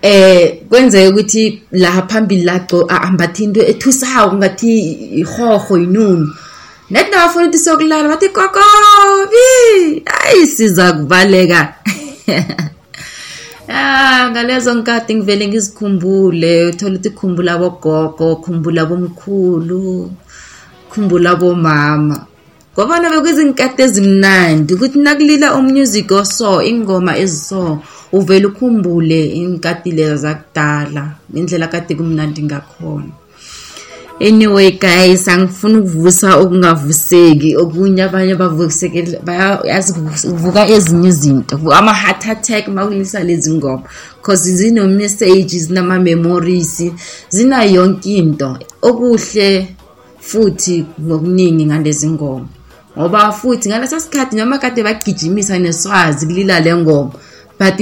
eh 0.01 0.59
kwenzeka 0.69 1.09
ukuthi 1.09 1.61
la 1.71 2.01
phambili 2.01 2.43
laco 2.43 2.83
ambathe 2.83 3.43
into 3.43 3.61
ethusako 3.61 4.35
ngathi 4.35 4.71
ihorho 5.21 5.77
yinunu 5.77 6.27
nethi 6.91 7.11
nabafuna 7.11 7.45
ukuthi 7.45 7.59
sokulala 7.59 8.09
bathi 8.09 8.29
kokobi 8.29 9.47
ayi 10.05 10.47
siza 10.47 10.93
kubaleka 10.93 11.73
Ah 13.75 14.29
ngalezo 14.29 14.71
nkathi 14.77 15.15
ngivele 15.15 15.47
ngizikhumbule 15.47 16.53
uthola 16.69 16.95
ukuthi 16.95 17.09
khumbula 17.17 17.53
bogogo 17.61 18.27
khumbula 18.43 18.81
bomkhulu 18.89 19.81
khumbula 20.91 21.31
bomama. 21.41 22.17
Ngobona 22.73 23.09
bekuzinkathi 23.13 23.81
ezimnandi 23.85 24.69
ukuthi 24.73 24.97
nakulila 25.01 25.47
umusic 25.57 26.11
oso 26.21 26.61
ingoma 26.69 27.17
eziso 27.23 27.81
uvele 28.17 28.45
ukhumbule 28.51 29.19
inkathi 29.39 29.89
leza 29.97 30.17
zakudala 30.23 31.03
indlela 31.37 31.67
kade 31.73 31.93
kumnandi 31.97 32.41
ngakhona 32.45 33.22
anyway 34.19 34.71
guys 34.71 35.27
angifuna 35.27 35.79
ukuvusa 35.79 36.37
okungavuseki. 36.37 37.57
Okunye 37.57 38.03
abanye 38.03 38.35
bavusekele 38.35 39.19
bayazi 39.23 39.93
kuvuka 39.93 40.67
ezinye 40.67 41.09
izinto. 41.09 41.55
Ama-heart 41.73 42.27
attack 42.27 42.67
makulisa 42.67 43.23
lezi 43.23 43.53
ngoma. 43.53 43.83
Cause 44.21 44.51
zino-message 44.55 45.59
zinama-memories 45.59 46.91
zina 47.29 47.63
yonke 47.63 48.15
into. 48.15 48.57
Okuhle 48.81 49.67
futhi 50.19 50.85
ngokuningi 51.01 51.65
ngalezi 51.65 52.09
ngoma. 52.09 52.47
Ngoba 52.97 53.31
futhi 53.31 53.69
ngaleso 53.69 53.99
sikhathi 53.99 54.35
noma 54.35 54.57
kade 54.57 54.83
bagijimisa 54.83 55.59
neswazi 55.59 56.25
kulila 56.25 56.59
le 56.59 56.75
ngoma. 56.75 57.11
But 57.59 57.77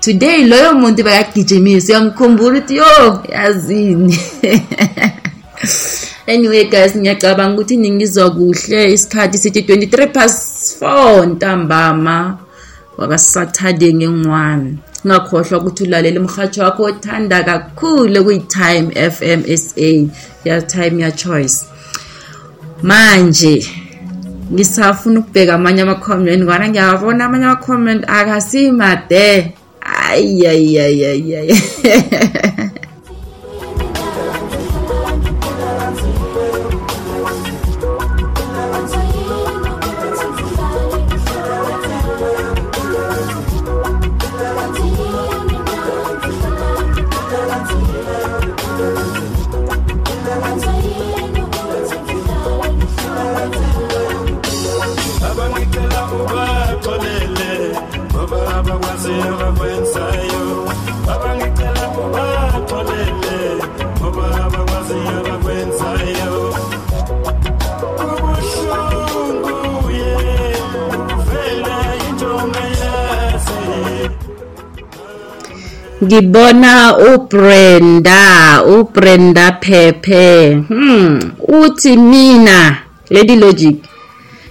today 0.00 0.44
loyo 0.44 0.74
muntu 0.74 1.04
bakagijimisa 1.04 1.92
uyamkhumbula 1.92 2.58
ukuthi 2.58 2.76
yo 2.76 3.22
yazini 3.28 4.18
anyway 6.32 6.64
guys 6.64 6.96
ngiyacabanga 6.96 7.54
ukuthi 7.54 7.76
ningizwa 7.76 8.30
kuhle. 8.30 8.92
Isikhathi 8.92 9.38
sithi 9.38 9.60
23 9.60 10.06
past 10.12 10.82
4 10.82 11.26
ntambama. 11.26 12.38
Wakasaturday 12.98 13.92
nge-1 13.92 14.76
ungakhohlwa 15.04 15.60
ukuthi 15.60 15.84
ulalela 15.84 16.20
umhatsho 16.20 16.62
wakho 16.62 16.82
othanda 16.82 17.42
kakhulu 17.42 18.24
kuyi-time 18.24 19.10
fm 19.10 19.56
sa 19.56 19.80
ya 20.44 20.62
time 20.62 21.02
ya 21.02 21.12
choice. 21.12 21.64
Manje 22.82 23.66
ngisafuna 24.52 25.20
ukubheka 25.20 25.54
amanye 25.54 25.82
ama-comment. 25.82 26.42
Ngwana 26.42 26.68
ngiyawabona 26.68 27.24
amanye 27.24 27.44
ama-comment. 27.44 28.04
Akasimade 28.08 29.54
ayayayayay 29.80 31.52
ngibona 76.06 76.96
uBrenda 76.96 78.62
uBrenda 78.64 79.52
Pepe. 79.52 80.54
Hmm 80.68 81.18
uthi 81.48 81.96
mina 81.96 82.76
lady 83.10 83.36
logic 83.36 83.76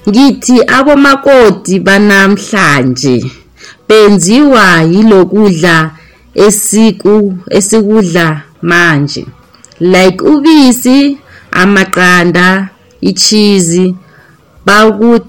ngithi 0.10 0.56
abomakoti 0.68 1.80
banamhlanje 1.80 3.26
benziwa 3.88 4.82
yilokudla 4.82 5.92
esiku 6.46 7.38
esikudla 7.50 8.42
manje. 8.62 9.26
Like 9.80 10.24
ubisi 10.26 11.18
amaqanda 11.52 12.70
ichizi 13.02 13.96
baku 14.66 15.20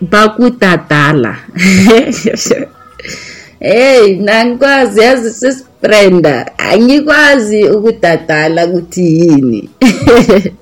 bakudadala. 0.00 1.36
hey 3.60 4.16
nangikwazi 4.16 5.00
yazi 5.00 5.30
sisibrenda 5.30 6.58
angikwazi 6.58 7.64
ukudadala 7.64 8.66
ukuthi 8.66 9.20
yini. 9.20 9.70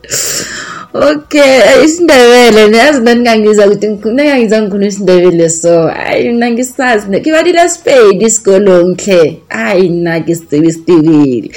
Okay 0.94 1.84
isindebele 1.84 2.68
niyazi 2.68 3.01
naningangiza 3.01 3.66
ukuthi 3.66 3.86
nangangiza 3.86 4.62
ngikhuluma 4.62 4.86
isindebele 4.86 5.49
so 5.51 5.86
hayi 5.88 6.28
mina 6.28 6.51
ngisazi 6.51 7.09
ngibalile 7.09 7.68
spade 7.68 8.26
isikolong 8.26 8.97
hle 9.05 9.40
hayi 9.49 9.88
na 9.88 10.20
ngisicebe 10.20 10.66
isitibile 10.68 11.51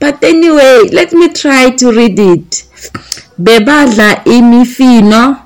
but 0.00 0.24
anyway 0.24 0.78
let 0.90 1.12
me 1.12 1.28
try 1.28 1.70
to 1.70 1.90
read 1.90 2.18
it. 2.18 2.64
Bebadla 3.38 4.24
imifino 4.24 5.36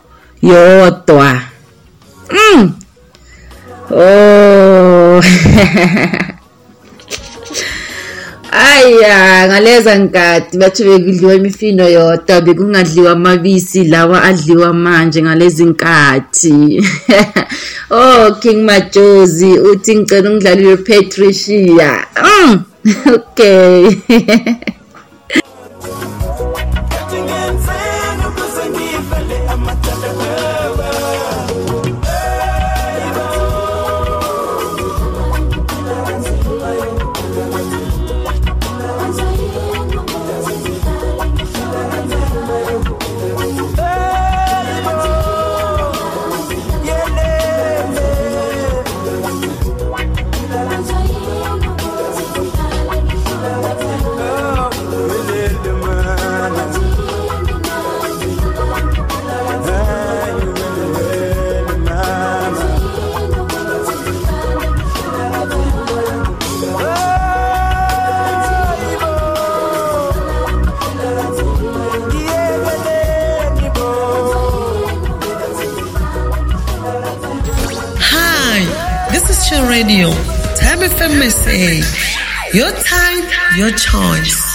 yodwa. 0.43 1.41
Mm. 2.31 2.73
Oh. 3.91 5.23
Aya 8.57 9.47
ngaleza 9.49 9.95
nkati 9.99 10.59
bathi 10.59 10.85
bekudliwa 10.85 11.35
imifino 11.35 11.89
yodwa 11.89 12.41
bekungadliwa 12.41 13.11
amabisi 13.13 13.85
lawa 13.85 14.23
adliwa 14.23 14.73
manje 14.73 15.23
ngalezi 15.23 15.65
nkathi 15.65 16.85
oh 17.91 18.31
king 18.41 18.65
majozi 18.65 19.59
uthi 19.59 19.97
ngicela 19.97 20.31
ungidlalile 20.31 20.77
patricia. 20.77 22.07
Mm. 22.23 22.61
okay. 23.15 23.91
Radio, 79.77 80.09
Time 80.57 80.81
FM 80.81 81.21
SA. 81.29 82.57
Your 82.57 82.71
time, 82.73 83.29
your 83.59 83.71
choice. 83.73 84.46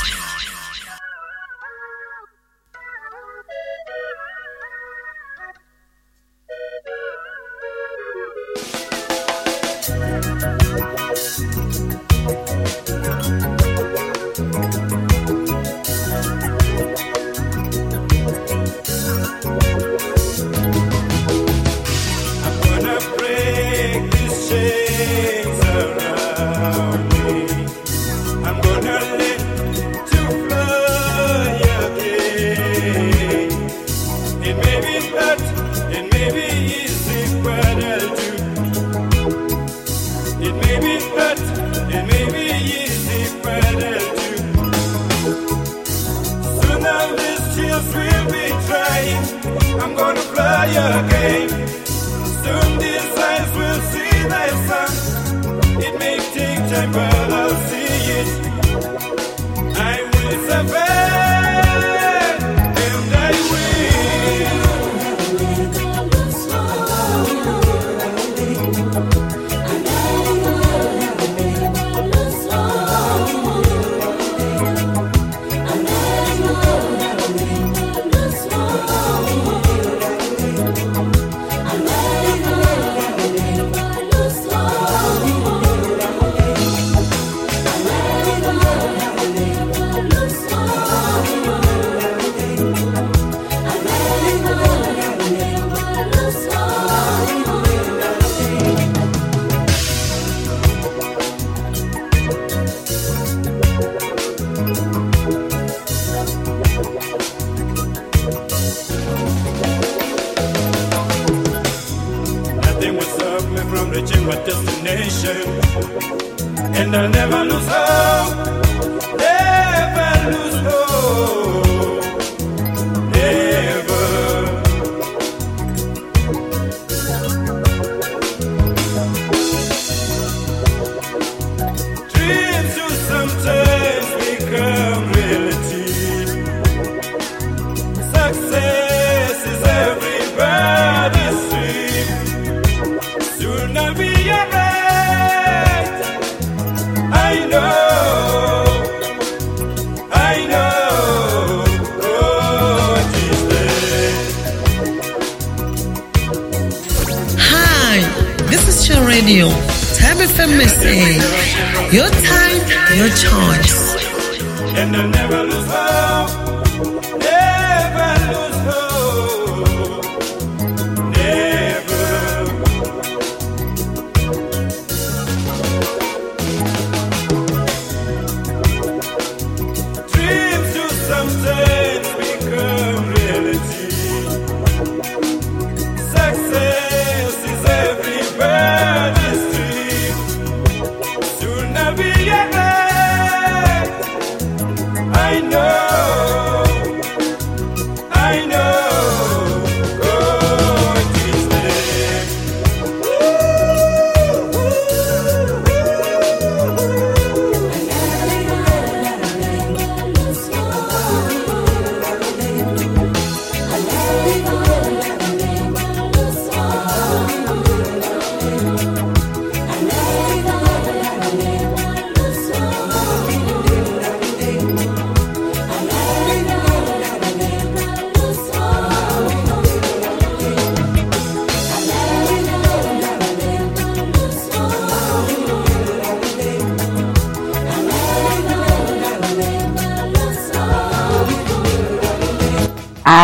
Your 161.92 162.08
time, 162.10 162.41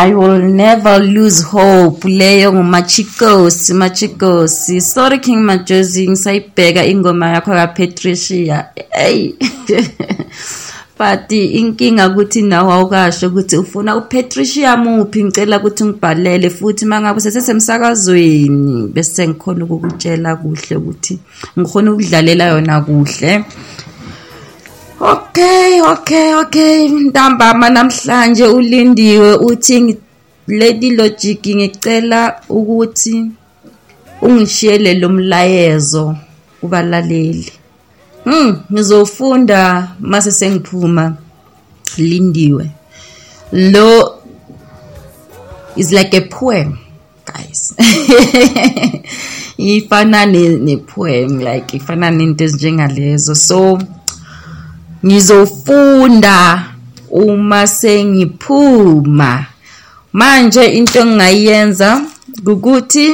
I 0.08 0.14
will 0.14 0.40
never 0.40 0.98
lose 0.98 1.42
hope. 1.42 2.08
Leyo 2.08 2.52
ngumachikosi 2.52 3.74
machikosi 3.74 4.80
sorry 4.80 5.18
King 5.18 5.42
Majozi 5.42 6.08
ngisayibheka 6.08 6.86
ingoma 6.86 7.30
yakho 7.30 7.50
kaPatricia. 7.50 8.66
Hey. 8.90 9.34
But 10.98 11.30
inkinga 11.30 12.08
ukuthi 12.08 12.42
nawe 12.42 12.72
awukasho 12.72 13.26
ukuthi 13.26 13.56
ufuna 13.56 13.96
uPatricia 13.96 14.76
muphi? 14.76 15.24
Ngicela 15.24 15.58
ukuthi 15.58 15.84
ngibhalele 15.84 16.50
futhi 16.50 16.84
mangabe 16.86 17.20
sesemsakazweni 17.20 18.88
bese 18.94 19.28
ngikhona 19.28 19.64
ukukutshela 19.64 20.36
kuhle 20.36 20.76
ukuthi 20.76 21.18
ngikhona 21.58 21.92
ukudlalela 21.92 22.44
yona 22.44 22.80
kuhle. 22.80 23.44
Okay, 25.00 25.80
okay, 25.80 26.34
okay. 26.34 26.88
Ntambama 26.88 27.70
namhlanje 27.70 28.46
ulindiwe 28.46 29.34
uthi 29.34 29.96
Lady 30.46 30.90
Logic 30.90 31.46
ngicela 31.46 32.40
ukuthi 32.48 33.26
ungishiyele 34.22 34.94
lo 34.94 35.08
mlayezo 35.08 36.16
kubalaleli. 36.60 37.52
Hmm, 38.24 38.60
ngizofunda 38.72 39.88
mase 40.00 40.32
sengiphuma 40.32 41.16
lindiwe. 41.96 42.70
Lo 43.52 44.18
is 45.76 45.92
like 45.92 46.16
a 46.16 46.20
poem, 46.20 46.76
guys. 47.24 47.74
ifana 49.58 50.26
ne, 50.26 50.48
ne 50.48 50.76
poem 50.76 51.38
like 51.38 51.76
ifana 51.76 52.10
nento 52.10 52.44
ezinjengalezo. 52.44 53.34
So 53.34 53.78
ngizofunda 55.04 56.64
uma 57.10 57.66
sengiphuma. 57.66 59.46
Manje 60.12 60.64
into 60.64 60.98
engingayenza 61.00 62.02
ukuthi 62.46 63.06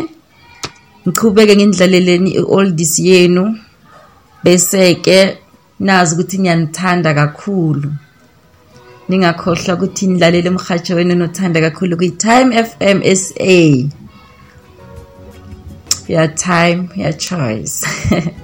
ngiqhubeke 1.06 1.56
ngindlaleleni 1.56 2.30
i-oldies 2.40 2.98
yenu 2.98 3.58
bese 4.44 4.94
ke 5.04 5.38
nazi 5.80 6.14
ukuthi 6.14 6.38
ngiyanithanda 6.38 7.14
kakhulu. 7.14 7.92
Ningakhohlwa 9.08 9.74
ukuthi 9.74 10.06
nilalele 10.06 10.48
umhatsho 10.50 10.94
wenu 10.94 11.14
nothanda 11.14 11.60
kakhulu 11.60 11.96
kwi-time 11.96 12.64
fm 12.68 12.98
sa 13.14 13.54
your 16.08 16.28
time 16.34 16.88
your 16.96 17.12
choice. 17.12 17.84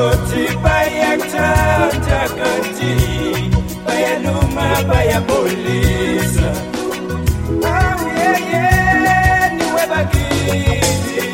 Soti 0.00 0.48
bayak 0.64 1.20
tata 1.28 2.20
ganti 2.32 2.92
Baya 3.84 4.16
numa 4.24 4.80
baya 4.88 5.20
polisa. 5.28 6.48
Awe 7.60 8.32
ye 8.48 8.64
niwe 9.60 9.84
bagidi 9.92 11.29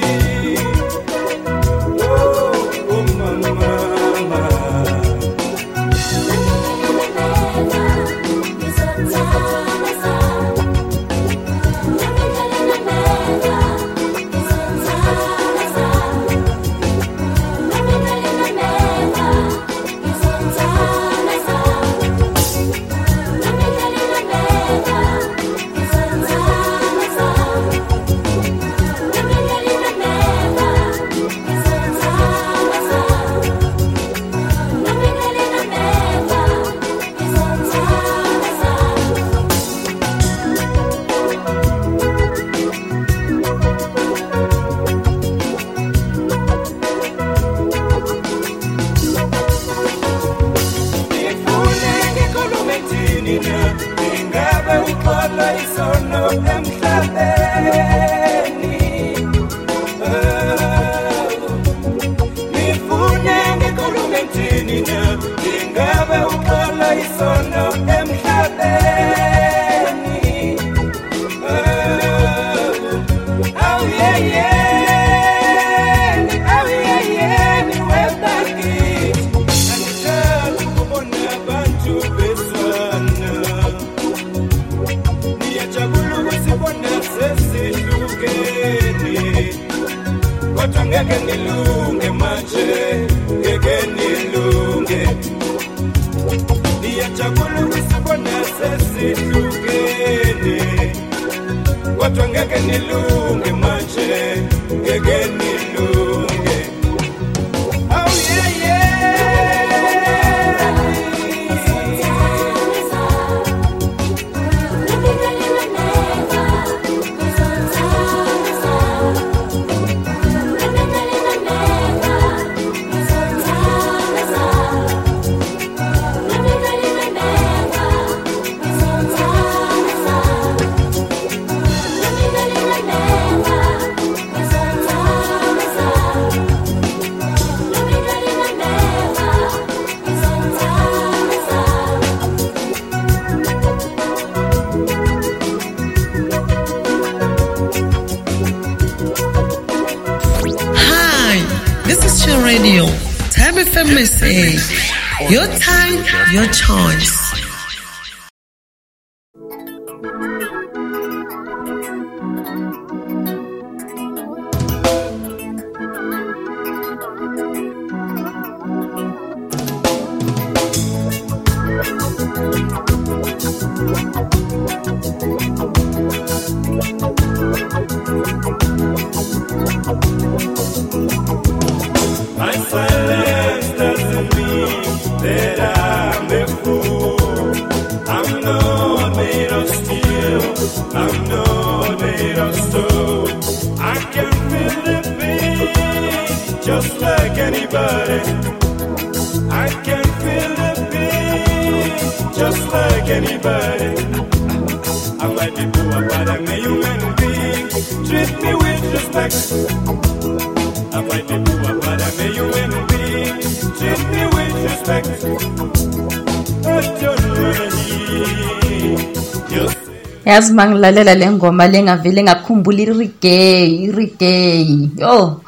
yazi 220.27 220.53
uma 220.53 220.67
ngilalela 220.67 221.15
le 221.15 221.27
ngoma 221.31 221.67
le 221.73 221.79
ngavele 221.83 222.21
ngakhumbula 222.23 222.81
irigay 222.83 223.71
irigay 223.87 224.69
yo 225.01 225.41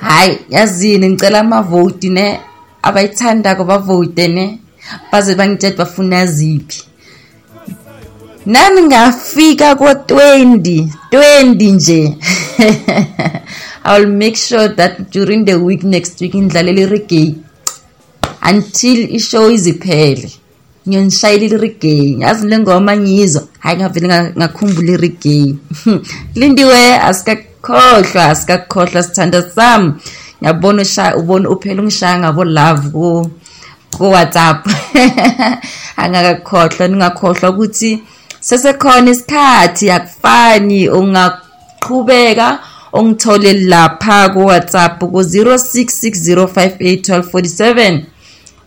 hayi 0.00 0.38
yazini 0.54 1.08
ngicela 1.08 1.40
amavoti 1.40 2.08
ne? 2.10 2.26
Abayithandako 2.82 3.64
bavote 3.64 4.28
ne? 4.28 4.44
Baze 5.10 5.34
bangitshela 5.34 5.76
bafuna 5.76 6.26
ziphi 6.26 6.80
nami 8.46 8.82
ngafika 8.82 9.74
ko-20 9.74 10.88
20 11.10 11.72
nje. 11.72 12.16
I 13.84 13.98
will 13.98 14.08
make 14.08 14.36
sure 14.36 14.68
that 14.68 15.10
during 15.10 15.44
the 15.44 15.58
week 15.58 15.82
next 15.82 16.20
week 16.20 16.34
ngidlalela 16.34 16.80
irigay 16.80 17.34
until 18.42 18.98
ishow 19.18 19.50
iziphele. 19.50 20.30
Ngiyonishayela 20.88 21.44
irigay 21.44 22.16
yazi 22.22 22.46
le 22.48 22.58
ngoma 22.58 22.96
ngiyizwa 22.96 23.42
hayi 23.58 23.76
ngavele 23.76 24.06
nga- 24.08 24.32
ngakhumbula 24.38 24.92
irigay 24.92 25.54
lindiwe 26.38 26.80
asikakhohlwa 27.08 28.24
asikakhohlwa 28.32 29.02
sithanda 29.02 29.42
sami. 29.54 29.92
Ngiyabona 30.40 30.82
ubona 31.16 31.48
uphela 31.50 31.82
ungishaya 31.82 32.18
ngabo 32.18 32.44
love 32.44 32.88
ku 32.92 33.30
ku-whatsapp. 33.96 34.66
Angakakhohlwa 36.02 36.88
ningakhohlwa 36.88 37.50
ukuthi 37.50 38.02
sesekhona 38.40 39.10
isikhathi 39.10 39.90
akufani. 39.90 40.88
Ungaqhubeka 40.88 42.58
ungithole 42.92 43.52
lapha 43.52 44.28
ku-whatsapp 44.28 45.00
ku-0660581247 45.00 48.00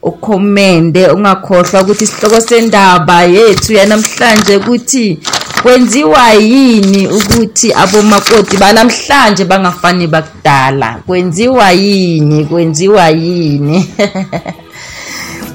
ukhomende 0.02 1.08
ungakhohlwa 1.08 1.82
ukuthi 1.82 2.04
isihloko 2.04 2.42
sendaba 2.42 3.24
yethu 3.24 3.74
yanamhlanje 3.74 4.58
ukuthi 4.58 5.20
kwenziwa 5.62 6.34
yini 6.34 7.08
ukuthi 7.08 7.74
abomakoti 7.74 8.58
banamhlanje 8.58 9.46
bangafani 9.46 10.08
bakudala? 10.08 11.00
Kwenziwa 11.06 11.72
yini? 11.72 12.46
Kwenziwa 12.46 13.10
yini? 13.10 13.86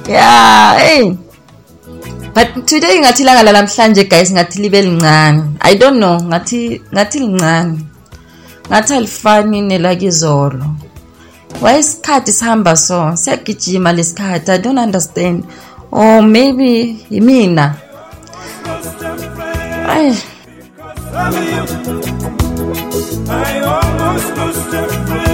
Yeah 0.08 0.76
hey. 0.78 1.16
But 2.34 2.66
today 2.66 3.00
ngathi 3.00 3.22
ilanga 3.22 3.42
lanamhlanje 3.42 4.04
guys 4.04 4.32
ngathi 4.32 4.60
libe 4.60 4.82
lincane. 4.82 5.56
I 5.60 5.74
don't 5.80 5.96
know 5.96 6.20
ngathi 6.20 6.82
ngathi 6.92 7.18
lincane. 7.18 7.78
Ngathi 8.68 8.94
alifani 8.94 9.62
nelakizolo 9.62 10.64
why 11.60 11.78
is 11.78 11.86
isikhathi 11.88 12.32
sihamba 12.32 12.76
so? 12.76 13.16
Siyagijima 13.16 13.92
lesikhathi 13.92 14.50
i 14.52 14.58
don't 14.58 14.78
understand. 14.78 15.44
Or 15.90 16.22
maybe 16.22 17.06
yimina 17.10 17.76
I 23.26 23.60
almost 23.60 24.36
lost 24.36 24.74
a 24.74 24.88
friend 25.06 25.33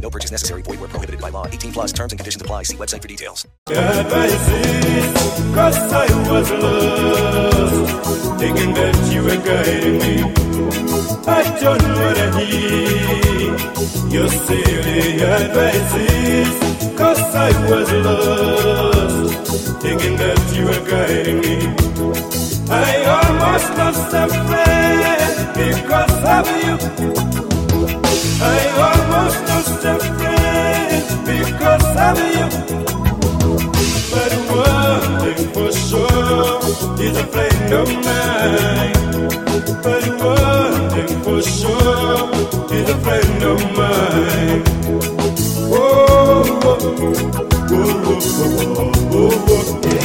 No 0.00 0.10
purchase 0.10 0.30
necessary. 0.30 0.62
Void 0.62 0.80
where 0.80 0.88
prohibited 0.88 1.20
by 1.20 1.30
law. 1.30 1.46
18 1.46 1.72
plus 1.72 1.92
terms 1.92 2.12
and 2.12 2.18
conditions 2.18 2.42
apply. 2.42 2.62
See 2.64 2.76
website 2.76 3.02
for 3.02 3.08
details. 3.08 3.46
cause 5.56 5.92
I 5.92 6.06
was 6.30 6.50
lost, 6.50 8.38
thinking 8.38 8.74
that 8.74 8.96
you 9.12 9.22
were 9.22 9.40
guiding 9.48 9.98
me. 9.98 10.14
I 11.26 11.42
don't 11.60 11.82
wanna 12.00 12.28
hear 12.38 13.56
your 14.14 14.28
silly 14.28 15.22
advices, 15.22 16.52
cause 16.96 17.22
I 17.34 17.50
was 17.70 17.90
lost, 18.06 19.82
thinking 19.82 20.16
that 20.16 20.40
you 20.54 20.64
were 20.66 20.84
guiding 20.90 21.40
me. 21.40 21.56
I 22.68 23.04
almost 23.16 23.68
lost 23.78 24.12
a 24.12 24.28
friend 24.46 25.54
because 25.54 26.24
of 26.36 26.46
you. 27.40 27.45
I 28.38 28.58
almost 28.86 29.40
lost 29.48 29.84
a 29.84 29.98
friend 29.98 31.04
because 31.26 31.86
of 32.06 32.18
you. 32.34 32.46
But 34.12 34.32
one 34.50 35.20
thing 35.20 35.42
for 35.54 35.70
sure, 35.72 36.60
he's 36.98 37.16
a 37.16 37.26
friend 37.26 37.72
of 37.80 37.88
mine. 38.06 38.94
But 39.82 40.04
one 40.22 40.90
thing 40.90 41.12
for 41.24 41.40
sure, 41.42 42.18
he's 42.70 42.88
a 42.90 42.98
friend 43.04 43.42
of 43.42 43.60
mine. 43.76 44.62
Oh, 45.68 45.80
oh, 46.62 46.62
oh, 46.62 46.86
oh, 46.86 47.14
oh, 47.36 47.76
oh, 47.76 48.20
oh, 48.36 48.52
oh. 48.68 48.92
oh, 49.12 49.32
oh, 49.48 49.80
oh. 49.82 49.96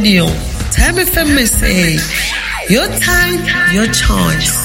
Radio. 0.00 0.24
Time 0.72 0.96
FM 0.96 1.36
SA. 1.44 2.72
Your 2.72 2.86
time, 3.00 3.74
your 3.74 3.84
choice. 3.92 4.59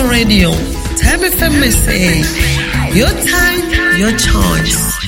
Radio. 0.00 0.50
Time 0.96 1.20
FM 1.20 1.70
SA. 1.70 2.94
Your 2.96 3.08
time, 3.08 3.98
your 3.98 4.10
choice. 4.16 5.01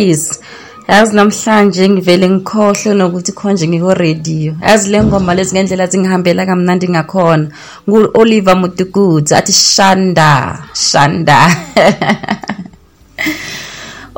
Guys 0.00 0.40
yazi 0.88 1.16
namhlanje 1.16 1.88
ngivele 1.88 2.28
ngikhohle 2.30 2.94
nokuthi 2.94 3.32
khonje 3.32 3.68
ngiko 3.68 3.94
radio. 3.94 4.54
Yazi 4.62 4.90
le 4.90 5.02
ngoma 5.04 5.34
lezi 5.34 5.54
ngendlela 5.54 5.86
zingihambela 5.86 6.46
kamnandi 6.46 6.88
ngakhona. 6.88 7.48
Ngu-oliver 7.88 8.56
mutukudzi 8.56 9.34
athi 9.34 9.52
shanda 9.52 10.58
shanda. 10.74 11.38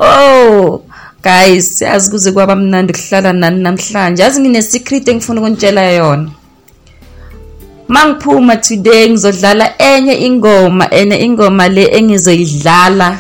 Oh 0.05 0.83
guys 1.23 1.79
siyazi 1.79 2.11
kuze 2.11 2.33
kwaba 2.33 2.57
mnandi 2.57 2.93
kuhlala 2.93 3.33
nani 3.33 3.63
namhlanje. 3.63 4.23
Yazi 4.23 4.41
ngine-secret 4.41 5.09
engifuna 5.09 5.41
ukunitshela 5.41 5.83
yona. 5.83 6.31
Mangiphuma 7.89 8.57
today 8.57 9.11
ngizodlala 9.11 9.79
enye 9.79 10.15
ingoma 10.15 10.91
ene 10.91 11.17
ingoma 11.25 11.69
le 11.69 11.85
engizoyidlala. 11.85 13.19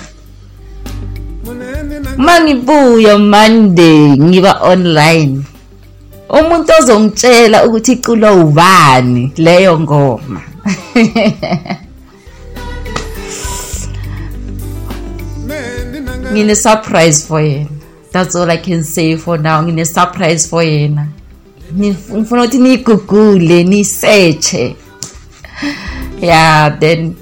Mangibuya 2.16 3.18
monday 3.18 4.16
ngiba 4.18 4.52
online. 4.62 5.42
Umuntu 6.28 6.72
ozongitshela 6.78 7.64
ukuthi 7.66 7.92
iculo 7.92 8.28
ubani 8.44 9.32
leyo 9.36 9.80
ngoma. 9.80 10.40
Ngine 16.32 16.54
surprise 16.56 17.26
for 17.26 17.40
yena. 17.40 17.68
That's 18.12 18.34
all 18.36 18.50
i 18.50 18.56
can 18.56 18.84
say 18.84 19.16
for 19.16 19.38
now. 19.38 19.62
Ngine 19.62 19.86
surprise 19.86 20.46
for 20.48 20.62
yena. 20.62 21.06
Ngif- 21.76 22.12
ngifuna 22.14 22.42
ukuthi 22.42 22.58
niyigugule 22.58 23.64
niyisearche 23.64 24.76
yeah 26.20 26.78
then 26.78 27.14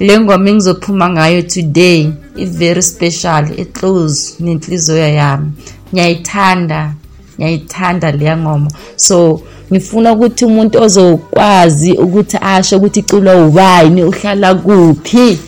le 0.00 0.20
ngoma 0.20 0.50
engizophuma 0.50 1.08
ngayo 1.08 1.42
today 1.42 2.12
i-very 2.38 2.82
special 2.82 3.44
e-close 3.56 4.34
nenhliziyo 4.40 5.08
yami. 5.14 5.50
Ngiyayithanda 5.92 6.92
ngiyayithanda 7.38 8.12
leya 8.12 8.36
ngoma. 8.36 8.70
So 8.96 9.40
ngifuna 9.72 10.12
ukuthi 10.12 10.44
umuntu 10.44 10.82
ozokwazi 10.82 11.92
ukuthi 11.92 12.36
asho 12.40 12.76
ukuthi 12.76 13.00
iculo 13.00 13.48
ubani 13.48 14.04
uhlala 14.04 14.54
kuphi. 14.54 15.38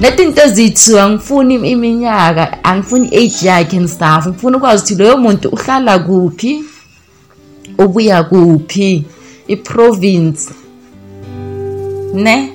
Leti 0.00 0.24
nto 0.26 0.42
ezithiwa 0.42 1.02
angifuni 1.02 1.54
im- 1.54 1.64
iminyaka 1.64 2.64
angifuni 2.64 3.08
i-age 3.08 3.46
yakhe 3.46 3.76
and 3.76 3.88
stuff 3.88 4.26
ngifuna 4.26 4.56
ukwazi 4.56 4.82
ukuthi 4.82 4.94
loyo 5.02 5.16
muntu 5.16 5.48
uhlala 5.48 5.98
kuphi 5.98 6.64
ubuya 7.78 8.24
kuphi 8.24 9.04
i-province 9.48 10.50
ne? 12.14 12.53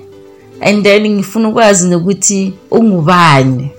And 0.61 0.83
then 0.83 1.09
ngifuna 1.09 1.49
ukwazi 1.49 1.87
nokuthi 1.87 2.53
ungubani. 2.71 3.69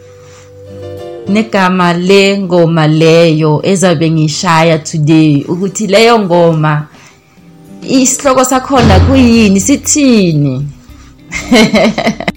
Negama 1.28 1.92
le 1.92 2.38
ngoma 2.38 2.86
leyo 2.86 3.60
ezabe 3.64 4.10
ngishaya 4.10 4.78
today 4.78 5.44
ukuthi 5.48 5.86
leyo 5.86 6.18
ngoma 6.18 6.86
isihloko 7.88 8.44
sakhona 8.44 9.00
kuyini 9.00 9.60
sithini? 9.60 10.66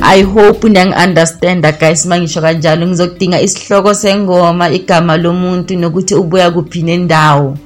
I 0.00 0.22
hope 0.22 0.68
niyangi-understanda 0.68 1.72
guys 1.72 2.06
uma 2.06 2.18
ngisho 2.18 2.40
kanjalo 2.40 2.86
ngizokudinga 2.86 3.40
isihloko 3.40 3.94
sengoma 3.94 4.70
igama 4.70 5.16
lomuntu 5.16 5.76
nokuthi 5.76 6.14
ubuya 6.14 6.50
kuphi 6.50 6.82
nendawo. 6.82 7.58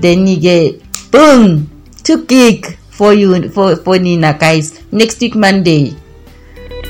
Then-ke 0.00 0.74
boom! 1.12 1.75
Two 2.06 2.24
gig 2.26 2.78
for 2.88 3.12
you 3.12 3.50
for, 3.50 3.74
for 3.76 3.98
nina 3.98 4.32
guys. 4.38 4.80
Next 4.92 5.20
week 5.20 5.34
monday. 5.34 5.94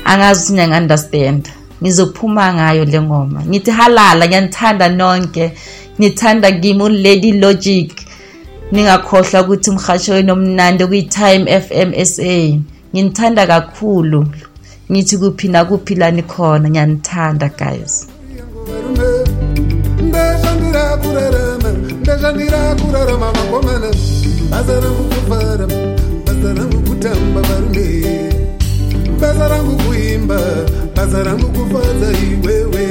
Angazi 0.05 0.41
ukuthi 0.41 0.53
niyangi-understand 0.53 1.49
ngizophuma 1.81 2.53
ngayo 2.53 2.85
le 2.85 3.01
ngoma. 3.01 3.43
Ngithi 3.45 3.71
halala 3.71 4.27
ngiyanithanda 4.27 4.89
nonke. 4.89 5.51
Ngithanda 5.99 6.51
kimi 6.51 6.83
ulady 6.83 7.31
logic. 7.31 7.91
Ningakhohlwa 8.71 9.41
ukuthi 9.41 9.69
umhasho 9.69 10.13
wenu 10.13 10.33
omnandi 10.33 10.83
okuyi-time 10.83 11.51
f 11.51 11.71
m 11.71 11.93
s 11.93 12.19
a. 12.19 12.59
Nginithanda 12.93 13.47
kakhulu. 13.47 14.25
Ngithi 14.91 15.17
kuphi 15.17 15.47
nakuphi 15.47 15.95
lani 15.95 16.21
khona 16.21 16.69
ngiyanithanda 16.69 17.49
guys. 17.57 18.07
Ndazvandira 22.01 22.75
basa 24.51 24.75
rangu 24.83 25.03
kufara 25.13 25.67
basa 26.25 26.49
rangu 26.57 26.79
kutamba 26.87 27.41
varume 27.41 27.87
basa 29.21 29.47
rangu 29.47 29.75
kuimba 29.83 30.39
basa 30.95 31.23
rangu 31.23 31.47
kufadza 31.55 32.09
iwewe 32.27 32.87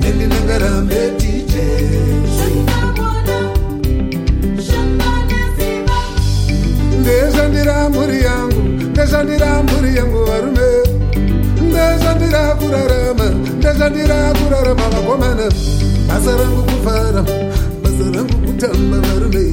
nendinangarambe 0.00 1.00
tije 1.18 1.66
ndezvandira 7.00 7.88
mhuri 7.90 8.18
yangu 8.24 8.60
ndezvandira 8.92 9.62
mhuri 9.62 9.90
yangu 9.96 10.18
varume 10.28 10.68
ndezvandira 11.68 12.42
kurarama 12.60 13.26
ndezvandira 13.58 14.18
kurarama 14.38 14.86
vakomana. 14.94 15.46
Basa 16.08 16.32
rangu 16.38 16.62
kufara 16.62 17.22
basa 17.98 18.10
rangu 18.16 18.36
kutamba 18.46 18.96
varume. 19.00 19.44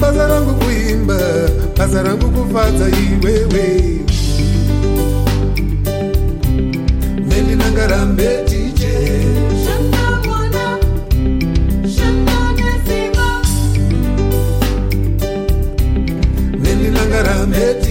Basa 0.00 0.26
rangu 0.28 0.54
kuimba 0.54 1.18
basa 1.76 2.02
rangu 2.02 2.28
kufadza 2.30 2.86
iwewe. 2.88 3.66
Nendinangarambe 7.28 8.28
tije 8.48 8.94
nendinangarambe 16.62 17.64
tije 17.82 17.87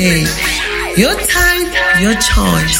Your 0.00 1.14
time, 1.14 1.66
your 2.00 2.14
choice. 2.14 2.79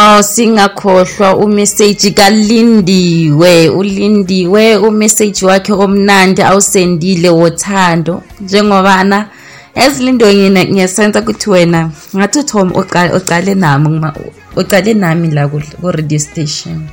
Oh 0.00 0.22
singakhohlwa 0.22 1.36
umessage 1.36 2.10
kaLindiwe. 2.10 3.68
uLindiwe 3.68 4.76
umessage 4.76 5.46
wakhe 5.46 5.72
omnandi 5.72 6.42
awusendile 6.42 7.30
wothando. 7.30 8.22
Njengobana 8.40 9.28
ezilindo 9.74 10.26
ngina 10.34 10.64
ngiyasenza 10.64 11.20
ukuthi 11.20 11.50
wena 11.50 11.90
ngathi 12.16 12.44
Tom 12.44 12.68
oqale 12.80 13.10
oqale 13.18 13.54
nami 13.54 14.00
oqale 14.56 14.94
nami 14.94 15.30
la 15.30 15.48
ku 15.48 15.60
radio 15.82 16.18
station. 16.18 16.88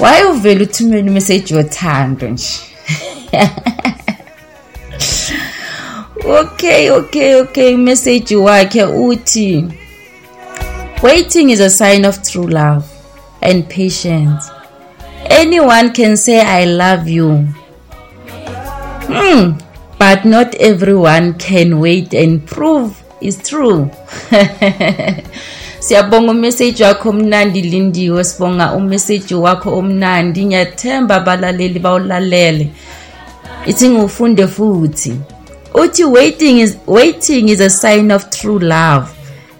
Why 0.00 0.24
uvela 0.30 0.62
uthumela 0.62 1.10
umessage 1.10 1.54
wothando 1.54 2.28
nje? 2.28 2.60
Okay 6.24 6.90
okay 6.90 7.34
okay 7.34 7.76
message 7.76 8.36
wakhe 8.36 8.84
uthi 8.84 9.64
Waiting 11.02 11.48
is 11.48 11.60
a 11.60 11.70
sign 11.70 12.04
of 12.04 12.22
true 12.22 12.46
love 12.46 12.84
and 13.40 13.66
patience. 13.68 14.50
Anyone 15.30 15.94
can 15.94 16.16
say, 16.16 16.40
I 16.42 16.66
love 16.66 17.08
you. 17.08 17.46
Hmm, 19.08 19.58
but 19.98 20.26
not 20.26 20.54
everyone 20.56 21.38
can 21.38 21.80
wait 21.80 22.12
and 22.12 22.46
prove 22.46 23.02
it's 23.20 23.48
true. 23.48 23.90
siyabonga 25.80 26.30
umessage 26.32 26.84
wakho 26.84 27.08
omnandi 27.08 27.60
lindiwe 27.62 28.24
sibonga 28.24 28.72
umessage 28.72 29.34
wakho 29.34 29.78
omnandi 29.78 30.44
ngiyathemba 30.46 31.14
abalaleli 31.14 31.78
bawulalele 31.78 32.68
ithi 33.66 33.88
ngiwufunde 33.88 34.46
futhi 34.46 35.12
uthi 35.74 36.04
waiting 36.04 36.58
is, 36.58 36.76
waiting 36.86 37.48
is 37.48 37.60
a 37.60 37.70
sign 37.70 38.10
of 38.10 38.30
true 38.30 38.58
love 38.58 39.06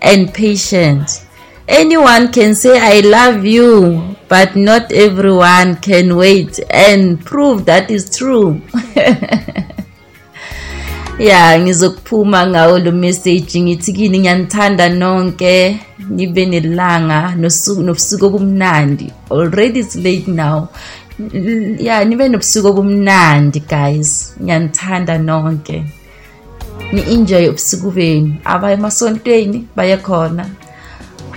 and 0.00 0.32
patience 0.32 1.22
anyone 1.70 2.28
can 2.32 2.54
say 2.54 2.78
i 2.78 3.00
love 3.00 3.44
you 3.46 4.02
but 4.28 4.54
not 4.56 4.92
everyone 4.92 5.76
can 5.76 6.16
wait 6.16 6.60
and 6.70 7.24
prove 7.24 7.64
that 7.66 7.90
is 7.90 8.10
true. 8.10 8.60
Ya 11.18 11.58
ngizokuphuma 11.60 12.46
ngawo 12.46 12.78
lo 12.78 12.92
message. 12.92 13.60
Ngithi 13.60 13.92
kini 13.92 14.18
ngiyanithanda 14.18 14.88
nonke. 14.88 15.80
Nibe 16.10 16.46
nelanga 16.46 17.34
nosuku 17.36 17.82
nobusuku 17.82 18.26
obumnandi. 18.26 19.12
Already 19.30 19.80
it's 19.80 19.96
late 19.96 20.28
now. 20.28 20.68
L- 21.34 21.76
ya 21.80 22.04
nibe 22.04 22.28
nobusuku 22.28 22.68
obumnandi 22.68 23.60
guys. 23.60 24.32
Ngiyanithanda 24.42 25.18
nonke. 25.18 25.84
Ni-enjoy 26.92 27.48
ubusuku 27.48 27.90
benu. 27.90 28.34
Abaya 28.44 28.74
emasontweni 28.78 29.66
baye 29.76 29.96
khona 29.96 30.46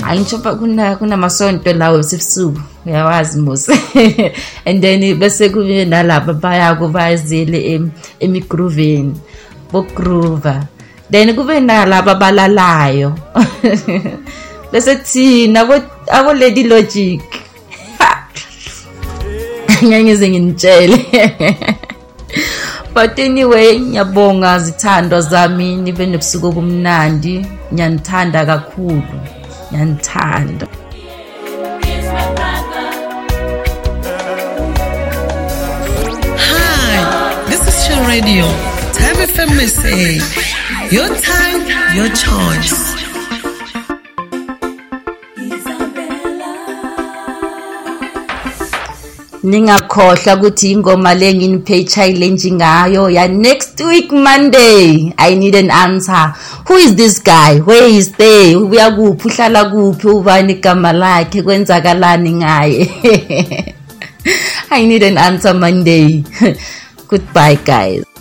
hayi 0.01 0.19
ngisho 0.19 0.37
ba- 0.37 0.55
kuna 0.55 0.95
kunamasonto 0.95 1.73
lawo 1.73 2.03
sebusuku 2.03 2.61
uyawazi 2.85 3.39
mos 3.39 3.69
and 4.65 4.81
then 4.81 5.15
bese 5.19 5.49
kube 5.49 5.85
nalaba 5.85 6.33
bayako 6.33 6.87
bayazele 6.87 7.73
em- 7.73 7.91
emigruveni 8.19 9.13
bogroova 9.71 10.63
then 11.11 11.35
kube 11.35 11.59
nalaba 11.59 12.15
balalayo. 12.15 13.13
Bese 14.71 14.95
thina 14.95 15.61
abo- 15.61 15.89
abo 16.11 16.33
lady 16.33 16.63
logic. 16.63 17.21
Ngangize 19.83 20.29
nginitshele 20.29 20.97
but 22.93 23.19
anyway 23.19 23.79
ngiyabonga 23.79 24.59
zithandwa 24.59 25.21
zami 25.21 25.75
nibe 25.75 26.05
nobusuku 26.05 26.47
obumnandi. 26.47 27.45
Ngiyanithanda 27.73 28.45
kakhulu. 28.45 29.03
Ngiyanithanda 29.73 30.67
Hi, 36.37 37.45
this 37.49 37.67
is 37.67 37.87
Chill 37.87 38.01
Radio. 38.05 38.45
Time 38.93 39.15
FM 39.15 39.51
SA. 39.67 40.93
Your 40.93 41.09
time, 41.17 41.61
your 41.95 42.09
choice. 42.09 43.02
Ningakhohlwa 49.43 50.35
ukuthi 50.35 50.71
ingoma 50.71 51.13
le 51.13 51.33
nginiphe 51.33 51.83
challenge 51.83 52.51
ngayo 52.51 53.09
ya 53.09 53.27
next 53.27 53.79
week 53.81 54.11
monday 54.11 55.13
i 55.17 55.35
need 55.35 55.55
an 55.55 55.71
answer. 55.71 56.33
Who 56.67 56.77
is 56.77 56.95
this 56.95 57.19
guy? 57.23 57.59
Where 57.59 57.87
is 57.87 58.05
stay 58.05 58.55
ubuya 58.55 58.91
kuphi? 58.91 59.27
Uhlala 59.27 59.65
kuphi? 59.65 60.07
Ubani 60.07 60.53
igama 60.53 60.93
lakhe? 60.93 61.41
Kwenzakalani 61.41 62.31
ngaye? 62.31 62.89
I 64.71 64.85
need 64.85 65.03
an 65.03 65.17
answer 65.17 65.53
monday. 65.53 66.23
Goodbye 67.09 67.55
guys 67.65 68.12